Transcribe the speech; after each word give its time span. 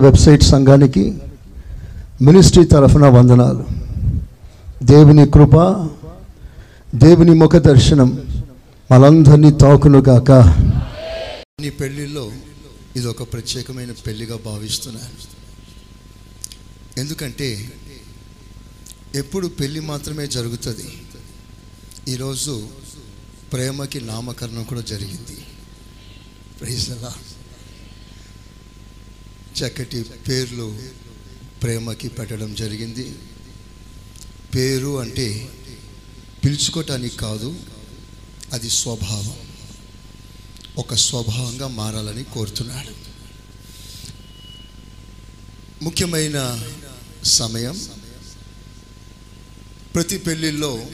Website 0.00 0.42
సంఘానికి 0.42 1.04
ministry 2.22 2.64
తరఫున 2.64 3.06
వందనాలు. 3.06 3.64
దేవుని 4.82 5.26
కృప 5.26 5.56
దేవుని 6.94 7.34
ముఖ 7.34 7.56
దర్శనం 7.56 8.08
మనందరినీ 8.92 9.50
తాకునుగాక 9.50 10.30
నీ 11.60 11.70
పెళ్ళిలో 11.70 12.24
ఇది 12.96 13.06
ఒక 13.06 13.22
ప్రత్యేకమైన 13.32 13.92
పెళ్ళిగా 14.06 14.36
భావిస్తున్నాను. 14.46 15.18
ఎందుకంటే 17.00 17.48
ఎప్పుడు 19.14 19.46
పెళ్ళి 19.46 19.80
మాత్రమే 19.80 20.26
జరుగుతుంది. 20.26 20.88
ఈరోజు 22.08 22.54
ప్రేమకి 23.52 24.00
నామకరణం 24.00 24.62
కూడా 24.62 24.82
జరిగింది. 24.88 25.36
ప్రైజ్ 26.60 26.90
అలా 26.90 27.12
చక్కటి 29.58 30.02
పేర్లు 30.02 30.78
ప్రేమకి 31.62 32.08
పెట్టడం 32.08 32.54
జరిగింది. 32.54 33.14
పేరు 34.54 35.00
అంటే 35.00 35.48
పిలుచుకోవటానికి 36.44 37.16
కాదు 37.16 37.60
అది 38.52 38.70
స్వభావం. 38.70 39.36
ఒక 40.78 40.94
స్వభావంగా 40.94 41.66
మారాలని 41.66 42.24
కోరుతున్నాడు. 42.24 43.10
ముఖ్యమైన 45.84 46.68
సమయం. 47.24 47.80
ప్రతి 49.94 50.18
పెళ్ళిళ్ళలో 50.18 50.86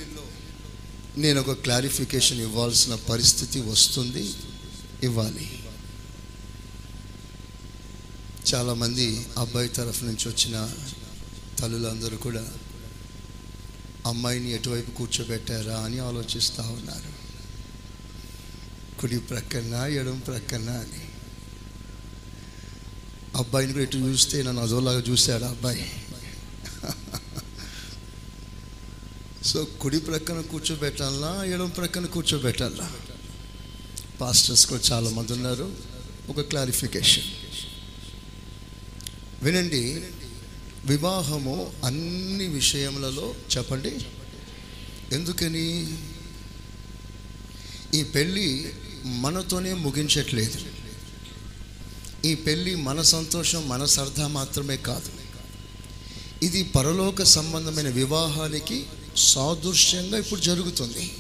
నేను 1.19 1.41
ఒక 1.41 1.53
క్లారిఫికేషన్ 1.53 2.41
ఇవ్వాల్సిన 2.41 2.95
పరిస్థితి 2.95 3.61
వస్తుంది. 3.61 4.31
ఇవ్వాలి. 5.03 5.66
చాలామంది 8.55 9.27
అబ్బాయి 9.39 9.69
తరఫు 9.69 10.05
నుంచి 10.05 10.29
వచ్చిన 10.29 10.75
తల్లులందరూ 11.59 12.17
కూడా 12.17 12.49
అమ్మాయిని 14.07 14.53
ఎటువైపు 14.53 14.91
కూర్చోబెట్టారా? 14.91 15.81
అని 15.81 15.99
ఆలోచిస్తూ 15.99 16.63
ఉన్నారు. 16.63 17.17
కుడి 19.01 19.19
ప్రక్కన? 19.19 19.75
ఎడం 19.75 20.19
ప్రక్కన? 20.19 20.71
అని. 20.71 21.11
అబ్బాయిని 23.37 23.73
కూడా 23.73 23.83
ఎటు 23.83 23.97
చూస్తే 23.97 24.43
నన్ను 24.43 24.63
అదోలాగా 24.63 24.99
చూశాడు 24.99 25.45
అబ్బాయి? 25.45 25.87
సో 29.45 29.65
కుడి 29.65 30.01
ప్రక్కన 30.01 30.41
కూర్చోబెట్టాలా 30.41 31.45
ఎడం 31.45 31.69
ప్రక్కన 31.69 32.07
కూర్చోబెట్టాలా 32.07 32.91
పాస్టర్స్ 34.21 34.67
కూడా 34.67 34.83
చాలామంది 34.93 35.33
ఉన్నారు. 35.33 35.77
ఒక 36.29 36.41
క్లారిఫికేషన్. 36.41 37.36
వినండి. 39.47 40.03
వివాహము 40.85 41.73
అన్ని 41.85 42.47
విషయములలో 42.47 43.35
చెప్పండి. 43.57 43.99
ఎందుకని? 45.13 45.97
ఈ 47.95 48.03
పెళ్ళి 48.03 48.73
మనతోనే 49.05 49.75
ముగించట్లేదు. 49.75 50.59
ఈ 52.25 52.35
పెళ్ళి 52.35 52.75
మన 52.75 53.03
సంతోషం 53.03 53.69
మన 53.69 53.85
సరదా 53.85 54.27
మాత్రమే 54.27 54.77
కాదు. 54.77 55.11
ఇది 56.45 56.63
పరలోక 56.63 57.23
సంబంధమైన 57.23 57.89
వివాహానికి 57.89 58.87
సాదృశ్యంగా 59.17 60.19
ఇప్పుడు 60.19 60.41
జరుగుతుంది. 60.41 61.17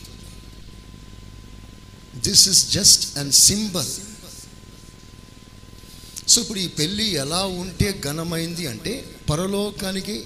This 2.16 2.48
is 2.48 2.70
just 2.70 3.18
and 3.18 3.34
symbol 3.34 4.05
so 6.36 6.40
ఇప్పుడు 6.42 6.60
ఈ 6.64 6.66
పెళ్ళి 6.78 7.04
ఎలా 7.20 7.42
ఉంటే 7.60 7.86
ఘనమైంది 8.06 8.64
అంటే 8.70 8.92
పరలోకానికి 9.28 10.16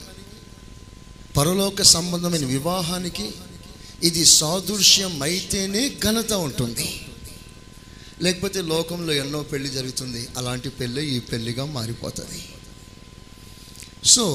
పరలోక 1.37 1.83
సంబంధమైన 1.91 2.47
వివాహానికి 2.55 3.27
ఇది 4.09 4.23
సాదృశ్యం 4.39 5.13
అయితేనే 5.27 5.83
ఘనత 6.07 6.33
ఉంటుంది. 6.47 6.89
లేకపోతే 8.25 8.63
లోకంలో 8.73 9.13
ఎన్నో 9.23 9.43
పెళ్ళి 9.53 9.71
జరుగుతుంది 9.77 10.23
అలాంటి 10.39 10.69
పెళ్ళి 10.81 11.05
ఈ 11.15 11.19
పెళ్ళిగా 11.31 11.65
మారిపోతుంది. 11.77 12.41
సో 14.15 14.27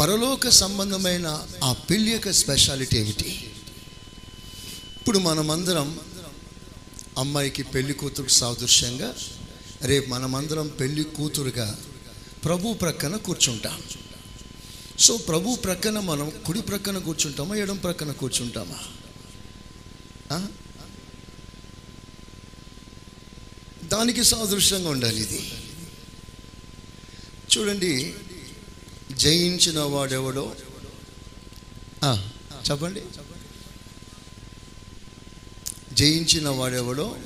పరలోక 0.00 0.48
సంబంధమైన 0.62 1.26
ఆ 1.64 1.72
పెళ్ళి 1.88 2.10
యొక్క 2.12 2.30
స్పెషాలిటీ 2.42 2.96
ఏమిటి? 3.02 3.30
ఇప్పుడు 4.98 5.18
మనమందరం 5.18 5.88
అమ్మాయికి 7.24 7.62
పెళ్ళి 7.74 7.94
కూతురు 7.94 8.32
సాదృశ్యంగా 8.42 9.10
రేపు 9.82 10.08
మనమందరం 10.08 10.68
పెళ్ళి 10.68 11.04
కూతురుగా 11.04 11.78
ప్రభు 12.44 12.74
ప్రక్కన 12.74 13.16
కూర్చుంటాం. 13.16 13.82
సో 14.98 15.16
ప్రభు 15.16 15.56
ప్రక్కన 15.56 16.00
మనం 16.00 16.32
కుడి 16.46 16.62
ప్రక్కన 16.62 16.98
కూర్చుంటామా 16.98 17.54
ఎడం 17.54 17.76
ప్రక్కన 17.76 18.12
కూర్చుంటామా? 18.12 18.78
దానికి 23.88 24.24
సాదృశ్యంగా 24.24 24.88
ఉండాలి 24.88 25.20
ఇది. 25.20 25.52
చూడండి 27.58 28.14
జయించిన 29.12 29.80
వాడెవడో? 29.80 30.56
చెప్పండి. 32.70 33.02
జయించిన 35.92 36.48
వాడెవడో? 36.48 37.16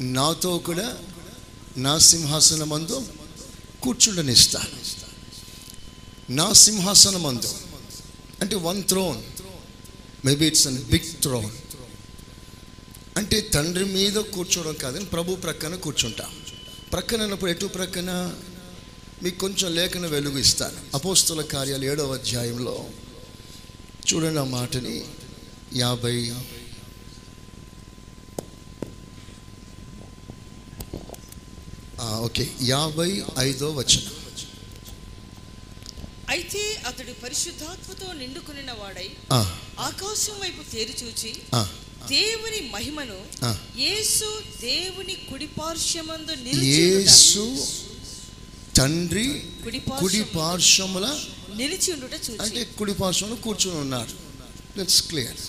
నాతో 0.00 0.58
కూడా 0.58 0.98
నా 1.76 1.98
సింహాసనమందు 1.98 3.06
కూర్చుండనిస్తాను 3.82 5.00
నా 6.32 6.52
సింహాసనమందు 6.52 7.54
అంటే 8.40 8.56
one 8.56 8.84
throne 8.84 9.22
maybe 10.26 10.46
it's 10.46 10.66
an 10.66 10.78
big 10.78 11.22
throne 11.22 11.50
అంటే 13.18 13.40
తండ్రి 13.40 13.84
మీద 13.84 14.12
కూర్చోవడం 14.12 14.74
కాదని 14.74 15.04
ప్రభు 15.04 15.34
ప్రక్కన 15.34 15.74
కూర్చుంటాం. 15.74 16.30
ప్రక్కన 16.92 17.22
అన్నప్పుడు 17.22 17.50
ఎటు 17.50 17.66
ప్రక్కన? 17.66 18.36
మీకు 19.22 19.38
కొంచెం 19.38 19.74
లేఖన 19.74 20.06
వెలుగు 20.06 20.38
ఇస్తాను. 20.38 20.76
అపోస్తుల 20.94 21.42
కార్యాలు 21.42 21.84
ఏడవ 21.84 22.14
అధ్యాయంలో. 22.14 22.86
చూడండి 24.14 24.40
ఆ 24.40 24.44
మాటని. 24.44 25.04
యాభై 25.74 26.32
ఆ, 32.00 32.19
ఓకే 32.30 32.44
యాభై 32.62 33.10
ఐదో 33.48 33.68
వచనం. 33.76 34.16
అయితే 36.34 36.62
అతడు 36.88 37.12
పరిశుద్ధాత్మతో 37.22 38.08
నిండుకునిన 38.20 38.72
వాడై 38.80 39.06
ఆకాశం 39.86 40.36
వైపు 40.42 40.62
తేరి 40.72 40.94
చూచి 41.02 41.30
దేవుని 42.12 42.60
మహిమను. 42.74 43.18
యేసు 43.84 44.28
దేవుని 44.60 45.16
కుడిపార్శ్వమందు 45.30 46.36
యేసు 46.68 47.44
తండ్రి 48.78 49.26
కుడి 49.64 49.80
కుడి 50.02 50.22
పార్శ్వము 50.22 50.32
పార్శ్వముల 50.38 51.06
నిలిచి 51.60 51.88
ఉండుట 51.96 52.14
చూచి. 52.26 52.40
అంటే 52.44 52.60
కుడి 52.78 52.94
పార్శ్వంలో 53.02 53.38
కూర్చుని 53.48 53.78
ఉన్నాడు 53.84 54.14
లెట్స్ 54.78 55.02
క్లియర్ 55.10 55.40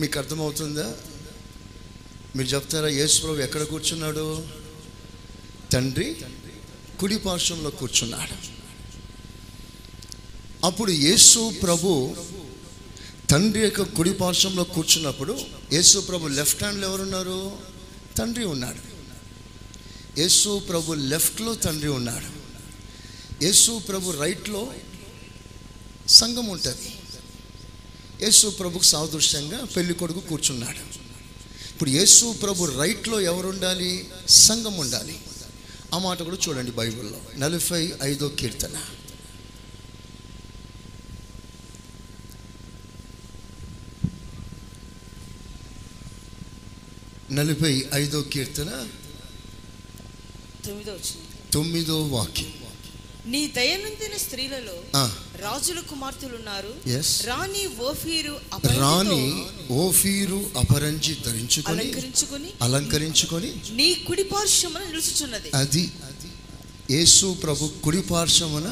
మీకు 0.00 0.16
అర్థమవుతుందా? 0.20 0.88
మీరు 2.36 2.48
చెప్తారా 2.48 2.88
యేసు 2.88 3.20
ప్రభు 3.22 3.42
ఎక్కడ 3.46 3.62
కూర్చున్నాడు? 3.62 4.46
తండ్రి 5.72 6.16
కుడి 7.00 7.18
పార్శ్వంలో 7.18 7.70
కూర్చున్నాడు. 7.70 8.36
అప్పుడు 10.66 10.90
యేసు 10.90 11.52
ప్రభు 11.62 12.16
తండ్రి 13.30 13.62
యొక్క 13.62 13.82
కుడి 13.82 14.12
పార్శ్వంలో 14.12 14.64
కూర్చున్నప్పుడు 14.64 15.34
యేసు 15.72 15.98
ప్రభు 15.98 16.28
లెఫ్ట్ 16.28 16.62
హ్యాండ్లో 16.62 16.88
ఎవరున్నారు? 16.88 17.58
తండ్రి 18.18 18.44
ఉన్నాడు. 18.44 18.82
యేసు 20.20 20.58
ప్రభు 20.58 20.94
లెఫ్ట్లో 21.12 21.54
తండ్రి 21.54 21.88
ఉన్నాడు. 21.88 22.30
యేసు 23.44 23.72
ప్రభు 23.88 24.10
రైట్లో 24.10 24.72
సంఘం 26.08 26.46
ఉంటుంది. 26.46 26.92
యేసు 28.24 28.46
ప్రభుకు 28.48 28.84
సాదృశ్యంగా 28.84 29.64
పెళ్ళి 29.64 29.94
కొడుకు 29.94 30.20
కూర్చున్నాడు. 30.20 30.95
ఇప్పుడు 31.76 31.90
యేసు 31.90 32.32
ప్రభు 32.42 32.64
రైట్లో 32.64 33.20
ఎవరు 33.20 33.48
ఉండాలి 33.48 34.08
సంఘం 34.28 34.76
ఉండాలి. 34.76 35.18
ఆ 35.94 35.98
మాట 35.98 36.22
కూడా 36.22 36.36
చూడండి 36.48 36.70
బైబిల్లో. 36.70 37.20
నలభై 37.36 37.92
ఐదో 38.02 38.28
కీర్తన. 38.28 38.82
నలభై 47.32 47.86
ఐదో 47.94 48.22
కీర్తన. 48.22 48.88
తొమ్మిదో 51.52 52.06
వాక్యం. 52.06 52.65
నీ 53.32 53.40
దయనందిన 53.56 54.14
స్త్రీలలో 54.24 54.74
రాజుల 55.44 55.80
కుమార్తెలు 55.90 56.34
ఉన్నారు. 56.40 56.72
రాణి 57.28 57.62
ఓఫీరు 57.88 58.34
రాణి 58.82 59.22
ఓఫీరు 59.84 60.38
అపరంజి 60.62 61.14
ధరించుకొని 61.26 61.86
అలంకరించుకొని 61.86 62.50
అలంకరించుకొని 62.66 63.50
నీ 63.80 63.88
కుడి 64.08 64.24
పార్శ్వమున 64.34 64.82
నిలుచుచున్నది. 64.90 65.50
అది 65.62 65.84
యేసు 66.94 67.26
ప్రభు 67.44 67.70
కుడి 67.84 68.02
పార్శ్వమున 68.12 68.68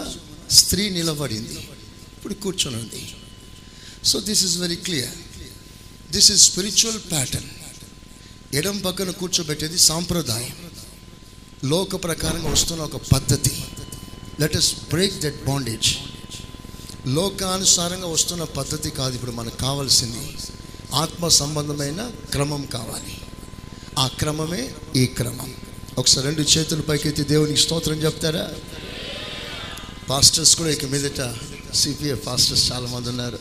స్త్రీ 0.61 0.85
నిలబడింది. 0.99 1.59
ఇప్పుడు 2.15 2.35
కూర్చొని 2.45 2.77
ఉంది 2.83 3.03
so 4.11 4.17
this 4.29 4.43
is 4.49 4.56
very 4.65 4.79
clear 4.87 5.17
this 6.17 6.31
is 6.35 6.43
spiritual 6.49 7.01
pattern 7.12 7.51
ఎడం 8.59 8.77
పక్కన 8.87 9.11
కూర్చోబెట్టేది 9.21 9.79
సాంప్రదాయం. 9.91 10.56
లోక 11.73 11.97
ప్రకారంగా 12.06 12.51
వస్తున్న 12.55 12.83
ఒక 12.91 12.99
పద్ధతి. 13.12 13.54
Let 14.40 14.56
us 14.56 14.75
break 14.75 15.20
that 15.20 15.44
bondage 15.44 15.96
లోకానుసారంగా 17.06 18.06
వస్తున్న 18.06 18.44
పద్ధతి 18.44 18.90
కాదు 18.90 19.14
ఇప్పుడు 19.14 19.31
మనకు 19.31 19.56
కావాల్సింది. 19.56 20.36
ఆత్మ 20.94 21.28
సంబంధమైన 21.28 22.10
క్రమం 22.31 22.66
కావాలి. 22.66 23.20
ఆ 23.98 24.06
క్రమమే 24.06 24.75
ఈ 24.96 25.06
క్రమం. 25.06 25.54
ఒకసారి 25.98 26.26
రెండు 26.26 26.42
చేతులు 26.42 26.82
పైకెత్తి 26.82 27.25
దేవునికి 27.25 27.60
స్తోత్రం 27.60 27.94
చెప్తారా? 27.94 28.50
పాస్టర్స్ 30.10 30.56
కూడా 30.56 30.70
ఇక 30.70 30.84
మీదట 30.84 31.34
సిపిఎఫ్ 31.75 32.26
పాస్టర్స్ 32.26 32.72
చాలామంది 32.72 33.08
ఉన్నారు. 33.08 33.38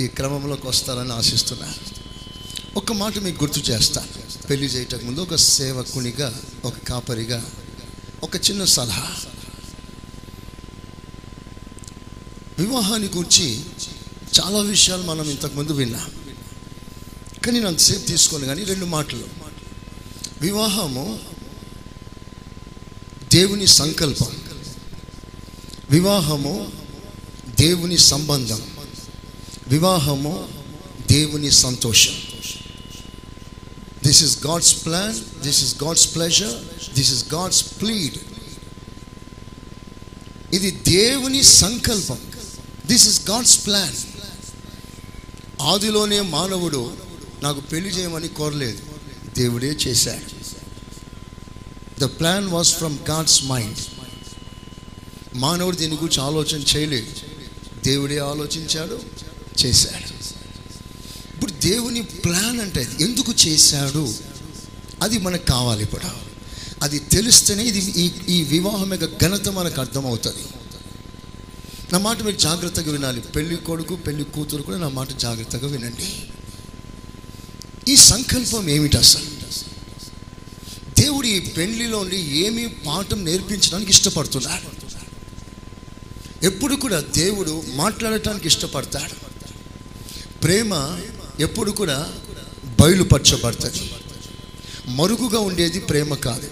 ఈ 0.00 0.06
క్రమంలోకి 0.06 0.66
వస్తారని 0.66 1.12
ఆశిస్తున్నారు 1.12 1.98
ఒక 2.76 2.92
మాట 2.92 3.18
మీకు 3.18 3.44
గుర్తు 3.44 3.70
చేస్తాను 3.70 4.46
పెళ్ళి 4.46 4.66
చేయటం 4.66 4.98
ముందు 5.02 5.20
ఒక 5.20 5.34
సేవకునిగా 5.34 6.40
ఒక 6.64 6.74
కాపరిగా 6.88 7.50
ఒక 8.22 8.36
చిన్న 8.36 8.64
సలహా. 8.64 9.16
వివాహాన్ని 12.58 13.08
గురించి 13.08 13.64
చాలా 14.40 14.58
విషయాలు 14.58 15.02
మనం 15.02 15.30
ఇంతకుముందు 15.30 15.72
విన్నాం. 15.72 16.10
కానీ 17.44 17.52
నేను 17.52 17.68
అంతసేపు 17.68 18.06
తీసుకోను 18.06 18.46
కానీ 18.46 18.64
రెండు 18.64 18.84
మాటలు. 18.84 19.24
వివాహము 20.40 21.20
దేవుని 23.34 23.66
సంకల్పం. 23.66 24.26
వివాహము 25.90 26.72
దేవుని 27.60 27.98
సంబంధం. 27.98 28.62
వివాహము 29.68 30.48
దేవుని 31.10 31.50
సంతోషం. 31.50 32.14
This 34.06 34.24
is 34.24 34.46
God's 34.46 34.84
plan 34.84 35.40
this 35.42 35.64
is 35.64 35.82
God's 35.84 36.14
pleasure 36.14 36.90
this 36.94 37.12
is 37.12 37.34
God's 37.34 37.64
plead 37.80 38.18
ఇది 40.54 40.70
దేవుని 40.70 41.42
సంకల్పం. 41.42 42.18
దిస్ 42.88 43.08
ఇస్ 43.08 43.30
గాడ్స్ 43.30 43.66
ప్లాన్ 43.66 43.96
ఆదిలోనే 45.62 46.20
మానవుడు 46.20 46.92
నాకు 47.42 47.60
పెళ్ళి 47.60 47.90
చేయమని 47.90 48.28
కోరలేదు. 48.28 48.78
దేవుడే 49.36 49.66
చేశాడు. 49.66 50.38
The 52.00 52.04
plan 52.04 52.48
was 52.48 52.74
from 52.74 52.98
God's 53.10 53.44
mind 53.44 53.78
మానవుడు 55.34 55.76
దీని 55.76 55.94
గురించి 55.94 56.22
ఆలోచన 56.22 56.62
చేయలేదు. 56.76 57.06
దేవుడే 57.84 58.18
ఆలోచించాడు 58.18 59.00
చేశాడు. 59.66 60.18
ఇప్పుడు 61.34 61.52
దేవుని 61.52 62.02
ప్లాన్ 62.02 62.60
అంటే 62.60 62.88
ఎందుకు 63.00 63.32
చేశాడు? 63.48 64.14
అది 65.02 65.18
మనకు 65.18 65.46
కావాలి 65.46 65.82
ఇప్పుడు. 65.82 66.06
అది 66.82 66.98
తెలిస్తేనే 66.98 67.64
ఇది 67.64 67.78
ఈ 67.78 68.10
ఈ 68.28 68.42
వివాహం 68.42 68.92
యొక్క 68.92 69.24
ఘనత 69.24 69.48
మనకు 69.48 69.80
అర్థమవుతుంది. 69.80 70.42
నా 71.92 71.98
మాట 71.98 72.22
మీరు 72.22 72.36
జాగ్రత్తగా 72.36 72.92
వినాలి. 72.92 73.20
పెళ్ళి 73.20 73.56
కొడుకు 73.56 73.96
పెళ్ళి 73.96 74.24
కూతురు 74.24 74.62
కూడా 74.62 74.78
నా 74.78 74.88
మాట 74.88 75.12
జాగ్రత్తగా 75.12 75.66
వినండి. 75.66 76.22
ఈ 77.92 77.96
సంకల్పం 77.96 78.68
ఏమిటి 78.68 78.96
అసలు? 78.96 79.38
దేవుడు 81.00 81.26
ఈ 81.26 81.40
పెళ్ళిలోని 81.40 82.36
ఏమి 82.36 82.68
పాఠం 82.68 83.24
నేర్పించడానికి 83.24 83.90
ఇష్టపడుతున్నాడు. 83.90 84.78
ఎప్పుడు 86.46 86.76
కూడా 86.76 87.00
దేవుడు 87.00 87.62
మాట్లాడటానికి 87.74 88.48
ఇష్టపడతాడు. 88.48 89.28
ప్రేమ 90.40 91.00
ఎప్పుడు 91.40 91.70
కూడా 91.70 92.12
బయలుపరచబడుతుంది. 92.80 93.90
మరుగుగా 94.86 95.40
ఉండేది 95.40 95.80
ప్రేమ 95.80 96.14
కాదు. 96.14 96.50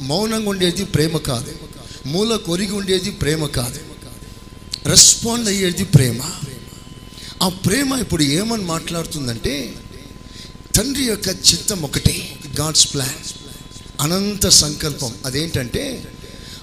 మౌనంగా 0.00 0.48
ఉండేది 0.48 0.84
ప్రేమ 0.84 1.16
కాదు. 1.16 1.52
మూల 2.06 2.36
కొరిగి 2.36 2.72
ఉండేది 2.72 3.10
ప్రేమ 3.10 3.46
కాదు. 3.46 3.85
రెస్పాండ్ 4.86 5.48
అయ్యేది 5.48 5.84
ప్రేమ. 5.84 6.20
ఆ 7.42 7.48
ప్రేమ 7.48 7.92
ఇప్పుడు 8.00 8.22
ఏమని 8.22 8.64
మాట్లాడుతుందంటే 8.64 9.74
తండ్రి 10.76 11.04
యొక్క 11.04 11.28
చిత్తం 11.28 11.82
ఒకటే 11.82 12.40
గాడ్స్ 12.60 12.94
ప్లాన్ 12.94 13.18
అనంత 14.00 14.48
సంకల్పం. 14.48 15.12
అదేంటంటే 15.24 16.14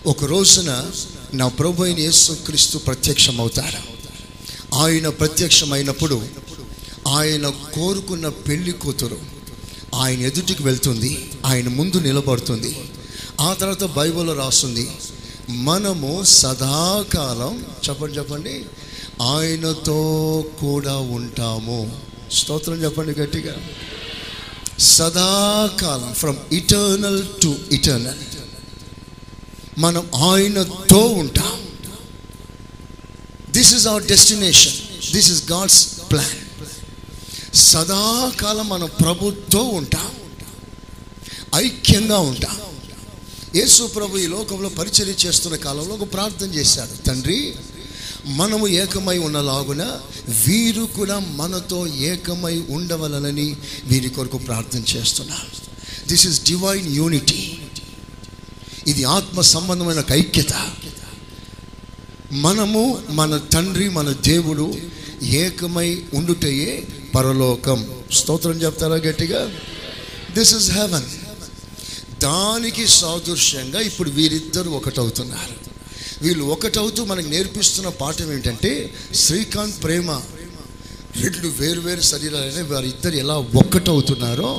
ఒక 0.06 0.24
రోజున 0.24 0.92
నా 1.34 1.48
ప్రభు 1.48 1.84
అయిన 1.84 2.00
యేసుక్రీస్తు 2.00 2.78
ప్రత్యక్షమవుతాడు? 2.78 3.82
ఆయన 4.76 5.10
ప్రత్యక్షమైనప్పుడు 5.10 6.22
ఆయన 7.08 7.50
కోరుకున్న 7.50 8.30
పెళ్ళి 8.30 8.72
కూతురు 8.72 9.20
ఆయన 9.96 10.20
ఎదుటికి 10.20 10.64
వెళ్తుంది 10.64 11.30
ఆయన 11.46 11.68
ముందు 11.68 11.98
నిలబడుతుంది 11.98 12.78
ఆ 13.42 13.54
తర్వాత 13.54 13.84
బైబిల్లో 13.84 14.34
రాస్తుంది 14.34 14.88
మనము 15.50 16.24
సదాకాలం 16.24 17.66
చెప్పండి 17.90 18.18
చెప్పండి 18.18 18.66
ఆయనతో 19.22 20.46
కూడా 20.60 20.98
ఉంటాము. 20.98 22.00
స్తోత్రం 22.32 22.84
చెప్పండి 22.84 23.20
గట్టిగా. 23.20 23.56
సదాకాలం 24.80 26.14
ఫ్రమ్ 26.14 26.54
ఇటర్నల్ 26.54 27.24
టు 27.44 27.56
ఇటర్నల్ 27.72 28.18
మనం 29.78 30.10
ఆయనతో 30.16 31.00
ఉంటాం. 31.00 31.68
This 33.52 33.74
is 33.74 33.88
our 33.88 34.04
destination 34.04 34.74
this 35.14 35.32
is 35.32 35.52
God's 35.52 35.88
plan 36.12 37.56
సదాకాలం 37.56 38.70
మనం 38.70 38.90
ప్రభుతో 39.02 39.60
ఉంటాం. 39.60 40.12
ఐక్యంగా 41.56 42.20
ఉంటాం. 42.20 42.63
యేసు 43.56 43.84
ప్రభు 43.84 44.18
ఈ 44.18 44.28
లోకంలో 44.28 44.70
పరిచర్య 44.70 45.14
చేస్తున్న 45.26 45.56
కాలంలో 45.56 45.96
ఒక 45.96 46.14
ప్రార్థన 46.14 46.54
చేశాడు. 46.54 47.04
తండ్రి 47.04 47.56
మనము 48.26 48.68
ఏకమై 48.68 49.18
ఉన్నలాగున 49.18 50.00
వీరు 50.48 50.84
కూడా 50.84 51.20
మనతో 51.20 51.88
ఏకమై 51.88 52.64
ఉండవలనని 52.70 53.56
వీరి 53.86 54.10
కొరకు 54.10 54.38
ప్రార్థన 54.38 54.84
చేస్తున్నారు 54.96 55.50
దిస్ 56.08 56.28
ఇస్ 56.28 56.44
డివైన్ 56.44 56.96
యూనిటీ 56.96 57.60
ఇది 58.88 59.04
ఆత్మ 59.04 59.42
సంబంధమైన 59.42 60.04
ఐక్యత. 60.12 60.54
మనము 62.32 63.04
మన 63.10 63.38
తండ్రి 63.38 63.90
మన 63.90 64.12
దేవుడు 64.12 64.76
ఏకమై 65.24 66.02
ఉండుటయే 66.14 66.88
పరలోకం. 67.16 67.80
స్తోత్రం 68.12 68.62
చెప్తారా 68.62 68.96
గట్టిగా? 68.96 69.52
దిస్ 70.34 70.56
ఇస్ 70.56 70.72
హెవెన్ 70.72 71.10
దానికి 72.24 72.88
సాదృశ్యంగా 72.88 73.80
ఇప్పుడు 73.80 74.10
వీరిద్దరు 74.10 74.70
ఒకటవుతున్నారు. 74.70 75.56
వీళ్ళు 76.22 76.44
ఒకటవుతూ 76.46 77.06
మనకు 77.06 77.28
నేర్పిస్తున్న 77.28 77.90
పాఠం 77.90 78.34
ఏంటంటే 78.34 78.72
శ్రీకాంత్ 79.16 79.84
ప్రేమ. 79.84 80.10
రెండు 81.22 81.48
వేరు 81.60 81.82
వేరు 81.82 82.02
శరీరాలైన 82.02 82.62
వారిద్దరు 82.74 83.16
ఎలా 83.16 83.36
ఒక్కటవుతున్నారో 83.62 84.52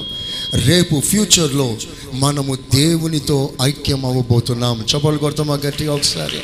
రేపు 0.67 1.01
ఫ్యూచర్లో 1.01 1.67
మనము 2.13 2.55
దేవునితో 2.75 3.39
ఐక్యం 3.63 4.05
అవ్వబోతున్నాం 4.07 4.87
చెప్పలు 4.95 5.19
కొడతామా 5.19 5.55
గట్టిగా 5.67 5.95
ఒకసారి. 5.95 6.41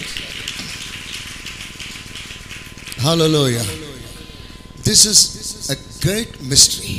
హలోయ 3.01 3.59
this 4.89 5.07
is 5.07 5.23
a 5.71 5.77
great 6.05 6.35
mystery 6.43 6.95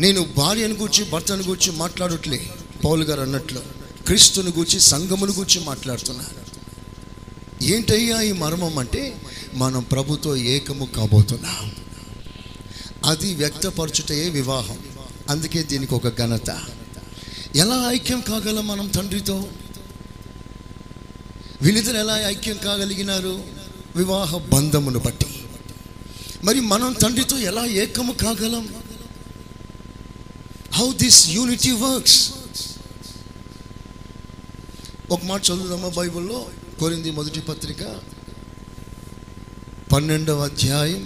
నేను 0.00 0.24
భార్యను 0.24 0.74
గురించి 0.74 1.10
భర్తను 1.10 1.42
గురించి 1.42 1.78
మాట్లాడట్లే. 1.78 2.50
పౌలు 2.84 3.04
గారు 3.04 3.20
అన్నట్లు 3.20 3.60
క్రీస్తుని 4.06 4.48
గురించి 4.48 4.80
సంఘమును 4.80 5.32
గురించి 5.32 5.66
మాట్లాడుతున్నారు. 5.66 6.40
ఏంటయ్యా 7.64 8.20
ఈ 8.20 8.32
మర్మం 8.32 8.78
అంటే? 8.78 9.20
మనం 9.54 9.82
ప్రభుతో 9.82 10.36
ఏకము 10.36 10.84
కాబోతున్నాం. 10.84 11.72
అది 13.04 13.34
వ్యక్తపరచుటయే 13.34 14.28
వివాహం. 14.28 14.78
అందుకే 15.28 15.62
దీనికి 15.62 15.94
ఒక 15.94 16.18
ఘనత. 16.18 16.62
ఎలా 17.56 17.90
ఐక్యం 17.90 18.20
కాగలం 18.20 18.66
మనం 18.66 18.88
తండ్రితో? 18.88 19.48
వీళ్ళిద్దరు 21.62 21.96
ఎలా 21.96 22.28
ఐక్యం 22.28 22.56
కాగలిగినారు? 22.56 23.44
వివాహ 23.96 24.36
బంధమును 24.36 24.98
బట్టి. 24.98 25.26
మరి 26.44 26.60
మనం 26.60 26.92
తండ్రితో 26.92 27.38
ఎలా 27.38 27.66
ఏకము 27.66 28.12
కాగలం? 28.12 28.79
హౌ 30.80 30.92
దిస్ 30.92 31.28
యూనిటీ 31.28 31.70
వర్క్స్ 31.70 32.20
ఒక 35.10 35.24
మాట 35.24 35.40
చదువుదామా 35.46 35.88
బైబిల్లో? 35.88 36.46
కోరింది 36.80 37.10
మొదటి 37.10 37.40
పత్రిక 37.40 37.82
పన్నెండవ 39.92 40.44
అధ్యాయం 40.44 41.02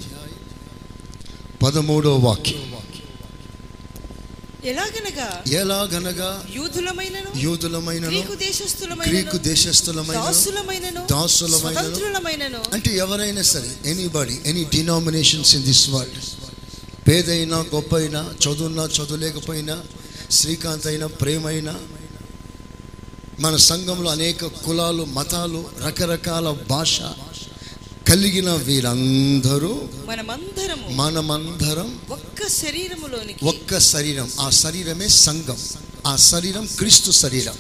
పదమూడవ 1.62 2.14
వాక్యం. 2.26 2.61
ఎలాగనగా? 4.73 5.43
ఎలాగనగా? 5.61 6.28
యూదులమైనను? 6.54 7.31
యూదులమైన 7.37 8.07
గ్రీకు 8.07 8.35
దేశస్థులమైనను? 8.35 9.12
గ్రీకు 9.12 9.37
దేశస్థులమైన 9.37 10.21
దాసులమైనను? 10.21 11.07
దాసులమైనను, 11.11 11.75
స్వతంత్రులమైనను? 11.75 12.62
అంటే 12.73 12.97
ఎవరైనా 12.97 13.43
సరే 13.43 13.73
anybody 13.93 14.40
any 14.47 14.64
denominations 14.64 15.54
in 15.57 15.64
this 15.64 15.90
world 15.90 16.19
పేదైనా 17.06 17.58
గొప్ప 17.73 17.92
అయినా 17.96 18.20
చదువున్నా 18.42 18.84
చదువులేకపోయినా 18.96 19.76
శ్రీకాంత్ 20.30 20.87
అయినా 20.87 21.06
ప్రేమైనా 21.20 21.75
మన 23.40 23.54
సంఘంలో 23.66 24.11
అనేక 24.11 24.44
కులాలు 24.64 25.04
మతాలు 25.14 25.61
రకరకాల 25.82 26.49
భాష 26.68 26.96
కలిగిన 28.08 28.50
వీరందరూ 28.66 29.73
మనమందరము 30.08 30.88
మనమందరం 30.94 31.88
ఒక్క 32.11 32.49
శరీరములోనికి 32.56 33.44
ఒక్క 33.44 33.78
శరీరం 33.88 34.28
ఆ 34.40 34.49
శరీరమే 34.62 35.08
సంఘం 35.20 35.61
ఆ 36.06 36.14
శరీరం 36.28 36.64
క్రీస్తు 36.78 37.11
శరీరం 37.20 37.56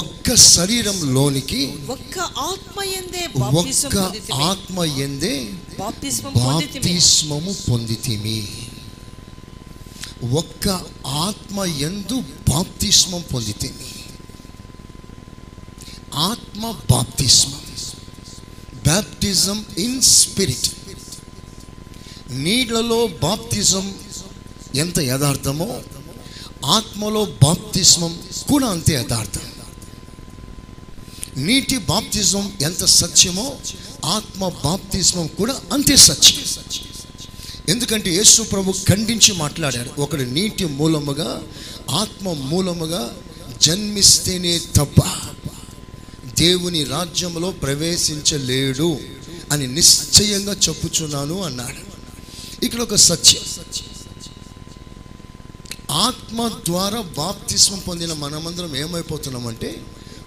ఒక్క 0.00 0.34
శరీరంలోనికి 0.50 1.60
ఒక్క 1.88 2.16
ఆత్మయందే 2.44 3.22
బాప్తిసం 3.36 3.88
ఒక్క. 3.90 4.32
ఆత్మ 4.42 4.76
ఎందే. 5.00 5.34
బాప్తిస్మము 5.80 7.54
పొందితిమి. 7.70 8.48
ఒక్క 10.30 10.68
ఆత్మ 11.06 11.64
ఎందు 11.64 12.20
బాప్తిస్మం 12.20 13.24
పొందితిమి. 13.34 14.04
ఆత్మ 16.14 16.74
బాప్తిస్మం. 16.90 17.60
Baptism 18.86 19.64
in 19.78 20.02
spirit. 20.02 20.70
నీళ్ళలో 22.30 23.06
బాప్తిజం 23.06 23.94
ఎంత 24.74 24.98
యథార్థమో 24.98 25.82
ఆత్మలో 26.66 27.24
బాప్తిస్మం 27.24 28.22
కూడా 28.48 28.66
అంతే 28.66 28.94
యథార్థం. 28.94 29.40
నీటి 31.36 31.78
బాప్తిజం 31.78 32.52
ఎంత 32.62 32.84
సత్యమో 32.84 33.56
ఆత్మ 34.04 34.48
బాప్తిస్మం 34.48 35.26
కూడా 35.26 35.60
అంతే 35.72 35.96
సత్యం 35.96 36.64
ఎందుకంటే 37.68 38.10
యేసు 38.10 38.42
ప్రభు 38.42 38.74
ఖండించి 38.88 39.32
మాట్లాడాడు. 39.32 40.00
ఒకడు 40.00 40.22
నీటి 40.22 40.64
మూలముగా 40.64 41.42
ఆత్మ 41.90 42.32
మూలముగా 42.32 43.16
జన్మిస్తేనే 43.62 44.60
తప్ప 44.76 45.02
దేవుని 46.38 46.84
రాజ్యంలో 46.84 47.50
ప్రవేశించలేడు 47.50 48.98
అని 49.52 49.66
నిశ్చయంగా 49.66 50.52
చెప్పుచున్నాను 50.52 51.42
అన్నాడు. 51.42 51.90
ఇక్కడ 52.64 52.80
ఒక 52.80 52.94
సత్యం. 52.94 53.42
ఆత్మ 55.90 56.48
ద్వారా 56.48 57.00
బాప్తిస్మం 57.00 57.78
పొందిన 57.78 58.12
మనమందరం 58.12 58.76
ఏమైపోతున్నామంటే 58.76 59.82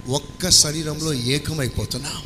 ఒక్క 0.07 0.49
శరీరంలో 0.49 1.13
ఏకమైపోతున్నాం. 1.13 2.23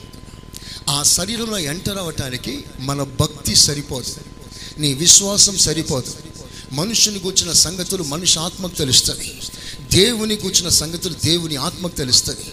ఆ 0.89 1.03
శరీరంలో 1.03 1.60
ఎంటర్ 1.60 1.98
అవ్వటానికి 1.98 2.63
మన 2.79 3.03
భక్తి 3.03 3.56
సరిపోదు. 3.56 4.15
నీ 4.77 4.94
విశ్వాసం 4.94 5.58
సరిపోదు. 5.58 6.13
మనుషుని 6.72 7.20
కూర్చిన 7.20 7.51
సంగతులు 7.51 8.03
మనిషి 8.03 8.39
ఆత్మకు 8.39 8.75
తెలుస్తుంది. 8.75 9.41
దేవుని 9.91 10.36
కూర్చిన 10.36 10.70
సంగతులు 10.70 11.13
దేవుని 11.13 11.56
ఆత్మకు 11.56 11.96
తెలుస్తుంది. 11.96 12.51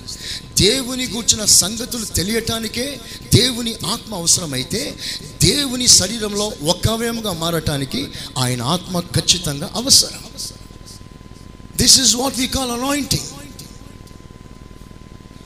దేవుని 0.59 1.07
కూర్చిన 1.07 1.45
సంగతులు 1.45 2.05
తెలియటానికే 2.05 3.00
దేవుని 3.35 3.75
ఆత్మ 3.87 4.14
అవసరమైతే 4.14 4.99
దేవుని 5.43 5.88
శరీరంలో 5.88 6.53
ఒక 6.62 6.88
మారటానికి 7.31 8.09
ఆయన 8.38 8.62
ఆత్మ 8.62 9.00
ఖచ్చితంగా 9.00 9.71
అవసరం. 9.75 10.25
This 11.76 12.00
is 12.00 12.17
what 12.17 12.38
we 12.38 12.47
call 12.47 12.71
anointing 12.71 13.34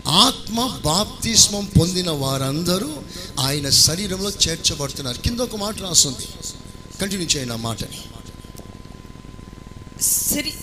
ఆత్మ 0.09 0.81
బాప్తిస్మం 0.85 1.65
పొందిన 1.81 2.11
వారందరూ 2.11 3.03
ఆయన 3.41 3.69
శరీరంలో 3.69 4.31
చేర్చబడుతున్నారు. 4.31 5.19
కింద 5.19 5.41
ఒక 5.41 5.57
మాట 5.57 5.81
రాస్తుంది. 5.81 6.27
కంటిన్యూ 7.01 7.29
చేయండి 7.29 7.55
ఆ 7.55 7.57
మాటని. 7.57 8.01
సరి 10.03 10.55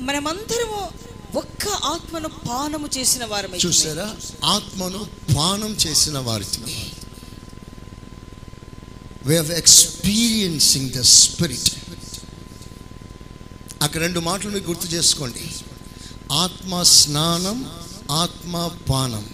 మనమందరము 0.00 0.90
ఒక్క 1.38 1.68
ఆత్మను 1.68 2.28
పానము 2.28 2.88
చేసిన 2.98 3.24
వారమై 3.24 3.58
చూసారా? 3.66 4.16
ఆత్మను 4.44 5.06
పానం 5.36 5.72
చేసిన 5.74 6.18
వారికి 6.18 6.76
way 9.24 9.38
of 9.38 9.50
experiencing 9.50 10.90
the 10.90 11.00
spirit 11.00 11.72
అక్కడ 13.82 14.00
రెండు 14.00 14.20
మాటలు 14.20 14.58
గుర్తు 14.58 14.86
చేసుకోండి. 14.86 15.50
ఆత్మ 16.32 16.82
స్నానం 16.82 17.70
ఆత్మ 18.14 18.70
పానం 18.90 19.24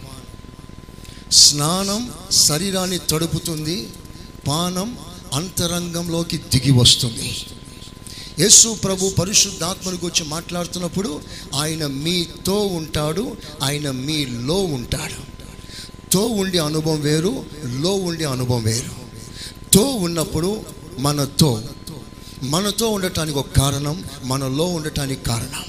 స్నానం 1.33 2.13
శరీరాన్ని 2.31 2.99
తడుపుతుంది 2.99 3.91
పానం 4.49 4.99
అంతరంగంలోకి 5.35 6.37
దిగి 6.37 6.71
వస్తుంది. 6.71 7.47
యేసు 8.41 8.69
ప్రభు 8.69 9.11
పరిశుద్ధాత్మను 9.11 9.97
గురించి 9.97 10.25
మాట్లాడుతున్నప్పుడు 10.25 11.21
ఆయన 11.55 11.87
మీతో 11.87 12.67
ఉంటాడు 12.67 13.37
ఆయన 13.63 13.91
మీలో 13.91 14.55
ఉంటాడు. 14.55 15.31
తో 16.13 16.27
ఉండే 16.27 16.59
అనుభవం 16.59 17.01
వేరు 17.01 17.45
లో 17.81 17.95
ఉండే 17.95 18.25
అనుభవం 18.25 18.63
వేరు. 18.63 18.93
తో 19.77 19.83
ఉన్నప్పుడు 19.83 20.63
మనతో 20.99 21.63
మనతో 22.43 22.89
ఉండటానికి 22.89 23.39
ఒక 23.39 23.51
కారణం 23.57 24.05
మనలో 24.25 24.65
ఉండటానికి 24.65 25.25
కారణం. 25.25 25.65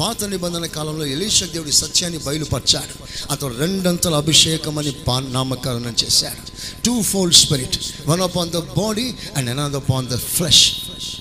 పాత 0.00 0.24
నిబంధన 0.24 0.66
కాలంలో 0.66 1.06
ఎలీష 1.06 1.44
దేవుడి 1.44 1.72
సత్యాన్ని 1.72 2.18
బయలుపరిచాడు. 2.18 3.06
అతడు 3.32 3.54
రెండంతల 3.54 4.14
అభిషేకం 4.14 4.78
అని 4.78 4.92
పా 4.92 5.20
నామకరణం 5.20 5.94
చేశాడు. 6.04 6.50
Two 6.84 7.02
fold 7.02 7.34
spirit 7.34 7.80
one 8.06 8.20
upon 8.20 8.50
the 8.50 8.56
body 8.56 9.14
and 9.36 9.50
another 9.50 9.92
on 9.92 10.08
the 10.08 10.16
flesh 10.16 10.72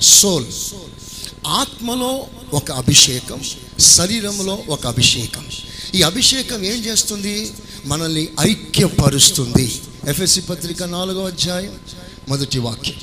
soul 0.02 0.46
ఆత్మలో 1.48 2.26
ఒక 2.54 2.72
అభిషేకం 2.72 3.42
శరీరంలో 3.80 4.64
ఒక 4.70 4.88
అభిషేకం. 4.88 5.48
ఈ 5.96 6.02
అభిషేకం 6.02 6.64
ఏం 6.64 6.86
చేస్తుంది? 6.86 7.54
మనల్ని 7.86 8.28
ఐక్యపరుస్తుంది. 8.42 9.82
ఎఫ్ఎస్సి 10.08 10.42
పత్రిక 10.42 10.84
నాలుగో 10.84 11.26
అధ్యాయం 11.26 11.80
మొదటి 12.30 12.60
వాక్యం. 12.60 12.96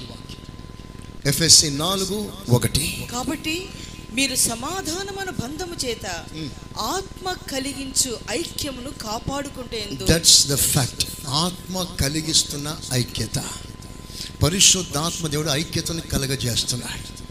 ఎఫ్ఎస్సి 1.27 1.71
నాలుగు 1.71 2.33
ఒకటి. 2.51 3.07
కాబట్టి 3.13 3.69
మీరు 4.15 4.35
సమాధానమైన 4.35 5.31
బంధము 5.31 5.75
చేత 5.85 6.07
ఆత్మ 6.79 7.33
కలిగించు 7.33 8.19
ఐక్యమును 8.31 8.91
కాపాడుకుంటేందు 8.91 10.07
దట్స్ 10.07 10.47
ద 10.47 10.55
ఫ్యాక్ట్ 10.55 11.07
ఆత్మ 11.29 11.83
కలిగిస్తున్న 12.01 12.79
ఐక్యత. 12.93 13.45
పరిశుద్ధాత్మ 14.43 15.27
దేవుడు 15.27 15.51
ఐక్యతను 15.51 16.01
కలగజేస్తున్నాడు. 16.01 17.23